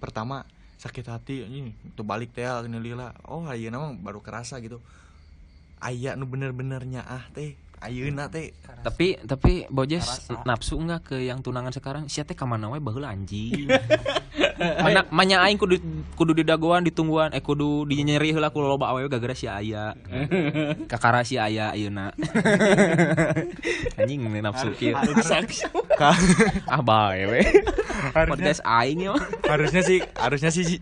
[0.00, 0.44] Pertama
[0.80, 4.80] sakit hati ini tuh balik teh ini lila oh ayeuna mah baru kerasa gitu.
[5.80, 7.56] Aya nu bener-benernya ah teh.
[7.84, 8.56] Ayeuna teh.
[8.80, 12.08] Tapi tapi Bojes nafsu enggak ke yang tunangan sekarang?
[12.08, 13.68] Sia teh ka mana we baheula anjing.
[14.58, 15.78] Mana manya aing kudu
[16.14, 19.98] kudu didagoan ditungguan eh kudu dinyeri heula ku loba awewe gara-gara si aya.
[20.90, 22.14] Kakara si aya ayeuna.
[24.00, 24.94] anjing nafsu kieu.
[26.68, 27.40] Ah bae we.
[28.12, 29.14] Podcast aing yo.
[29.44, 30.80] harusnya sih harusnya sih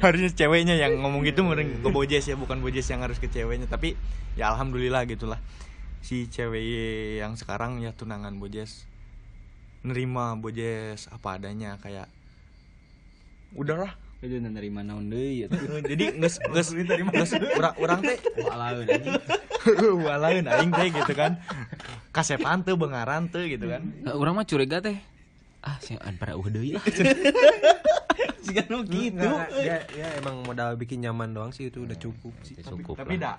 [0.00, 3.68] harusnya ceweknya yang ngomong gitu mending ke bojes ya bukan bojes yang harus ke ceweknya
[3.68, 3.94] tapi
[4.34, 5.38] ya alhamdulillah gitulah
[6.02, 8.88] si cewek yang sekarang ya tunangan bojes
[9.86, 12.10] nerima bojes apa adanya kayak
[13.52, 15.78] udahlah Itu nerima naon deui atuh.
[15.90, 18.18] jadi nges nges nges urang urang teh
[18.48, 19.14] Walaun anjing.
[19.94, 21.38] walain aing teh gitu kan
[22.10, 23.86] kasepan teu bengaran teu gitu kan
[24.18, 24.98] Urang mah curiga teh.
[25.62, 26.82] Ah, sih para uh deui lah.
[28.42, 29.28] Siga nu gitu.
[29.58, 33.38] Dia, dia emang modal bikin nyaman doang sih itu udah cukup sih Cukup tapi lah.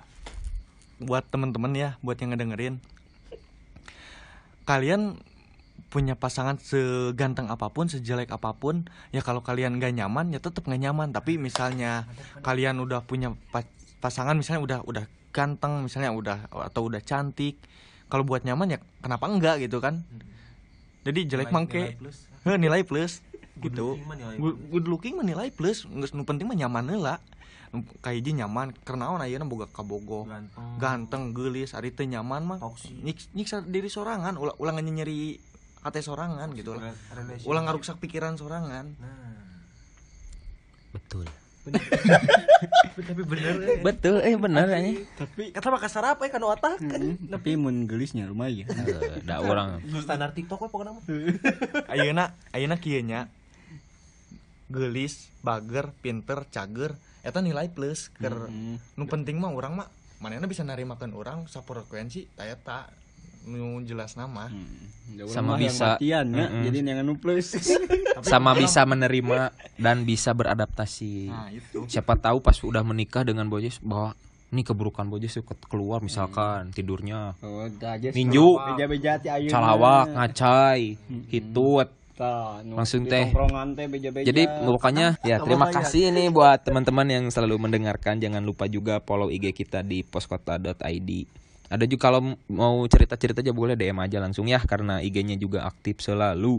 [1.00, 2.76] buat temen-temen ya buat yang ngedengerin
[4.64, 5.16] kalian
[5.90, 10.62] punya pasangan seganteng apa pun sejelek apa pun ya kalau kalian gak nyaman ya tetap
[10.64, 11.10] gak nyaman.
[11.10, 12.06] Tapi misalnya
[12.46, 13.66] kalian udah punya pa-
[13.98, 16.38] pasangan misalnya udah udah ganteng misalnya udah
[16.70, 17.58] atau udah cantik
[18.10, 20.06] kalau buat nyaman ya kenapa enggak gitu kan?
[21.02, 21.82] Jadi jelek Nilai- mangke.
[21.82, 22.16] nilai plus.
[22.46, 23.12] Nilai plus.
[23.60, 23.86] Gitu.
[24.72, 25.84] Good, looking mah nilai plus.
[25.84, 26.86] nggak nu penting mah nyaman
[28.22, 28.72] ji nyaman.
[28.86, 30.66] Karena naon ayeuna boga kabogo ganteng.
[30.78, 32.58] Ganteng gelis ari teu nyaman mah.
[33.34, 34.38] Nyiksa diri sorangan.
[34.38, 34.54] Ulah
[34.94, 35.49] nyeri
[35.80, 37.48] kate sorangan gitu lah Relation.
[37.48, 38.92] ulah ngarusak pikiran sorangan.
[39.00, 39.40] Nah.
[40.92, 41.24] Betul.
[43.00, 43.78] tapi bener eh.
[43.84, 45.04] Betul, eh benar ini.
[45.14, 47.02] tapi kata mah kasar apa ya kan otak kan.
[47.16, 48.68] Tapi mun gelisnya lumayan.
[48.90, 49.80] Eh, Da orang.
[50.00, 51.04] Standar TikTok we pokoknya mah
[51.92, 53.28] ayeuna ayeuna kieu nya
[54.68, 56.96] gelis bager pinter cager.
[57.20, 58.48] Eta nilai plus ker.
[58.48, 58.80] Hmm.
[58.96, 59.88] nu penting mah orang mah
[60.20, 62.88] manehna bisa narimakeun orang frekuensi taya ta
[63.42, 64.88] nu jelas nama Hmm.
[65.26, 66.46] Sama Yang bisa- matian, ya.
[66.46, 66.62] Mm-mm.
[66.62, 67.50] jadi yang anu plus
[68.22, 71.26] sama bisa menerima dan bisa beradaptasi.
[71.26, 74.14] nah itu Siapa tahu pas udah menikah dengan Bojes bahwa
[74.48, 78.54] ini keburukan Bojes suka keluar misalkan tidurnya oh aja Ninju.
[78.68, 80.82] beja-beja ti ayeuna calawak, ngacai,
[81.26, 81.88] hitut.
[82.12, 83.32] Tah, nu Langsung teh.
[84.20, 88.20] Jadi pokoknya ya terima kasih nih buat teman-teman yang selalu mendengarkan.
[88.20, 91.10] Jangan lupa juga follow IG kita di poskota.id.
[91.70, 96.02] Ada juga kalau mau cerita-cerita aja boleh DM aja langsung ya karena IG-nya juga aktif
[96.02, 96.58] selalu.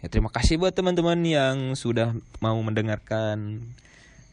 [0.00, 3.60] Ya terima kasih buat teman-teman yang sudah mau mendengarkan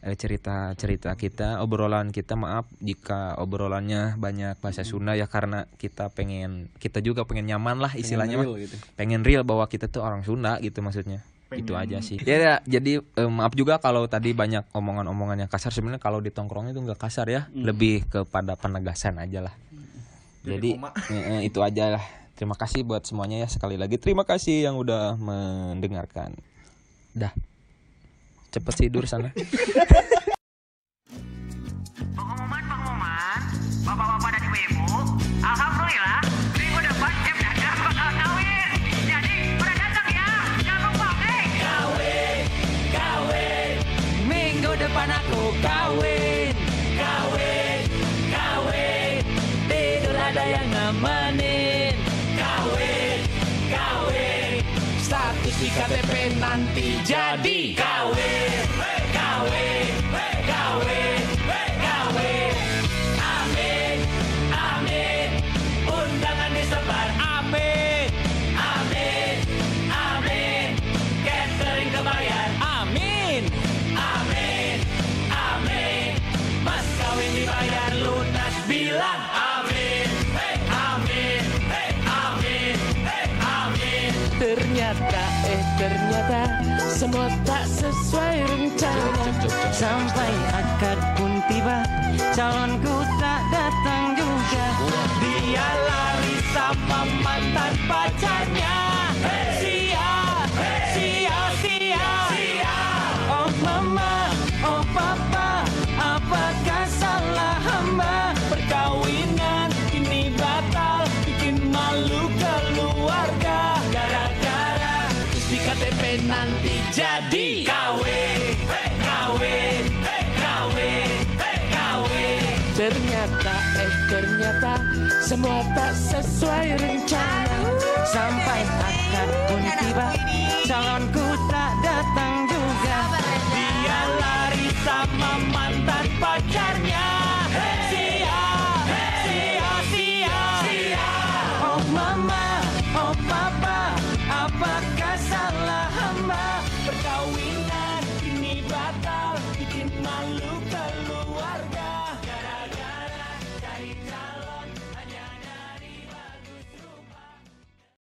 [0.00, 2.40] eh, cerita-cerita kita, obrolan kita.
[2.40, 7.92] Maaf jika obrolannya banyak bahasa Sunda ya karena kita pengen kita juga pengen nyaman lah
[7.92, 8.48] istilahnya mah.
[8.48, 8.76] real gitu.
[8.96, 11.20] pengen real bahwa kita tuh orang Sunda gitu maksudnya.
[11.52, 12.16] Itu aja sih.
[12.24, 15.68] ya, ya, jadi eh, maaf juga kalau tadi banyak omongan-omongan yang kasar.
[15.68, 17.52] Sebenarnya kalau di tongkrong itu nggak kasar ya.
[17.52, 19.67] Lebih kepada penegasan aja lah
[20.48, 20.70] jadi
[21.12, 22.04] eh, itu aja lah.
[22.38, 23.98] Terima kasih buat semuanya ya sekali lagi.
[23.98, 26.38] Terima kasih yang udah mendengarkan.
[27.12, 27.34] Dah.
[28.48, 29.28] Cepet tidur sana
[32.16, 33.40] Pengumuman pengumuman,
[33.84, 34.86] bapak-bapak dan ibu-ibu,
[35.44, 36.20] alhamdulillah
[36.56, 38.70] minggu depan Chef Dadang bakal kawin.
[39.04, 40.28] Jadi pada datang ya,
[40.64, 41.44] jangan lupa, eh.
[41.60, 42.38] Kawin,
[42.94, 43.70] kawin,
[44.24, 46.17] minggu depan aku kawin, kawin,
[50.98, 51.94] nemenin,
[52.34, 53.20] kawin,
[53.70, 54.62] kawin,
[54.98, 57.57] status di KTP nanti jadi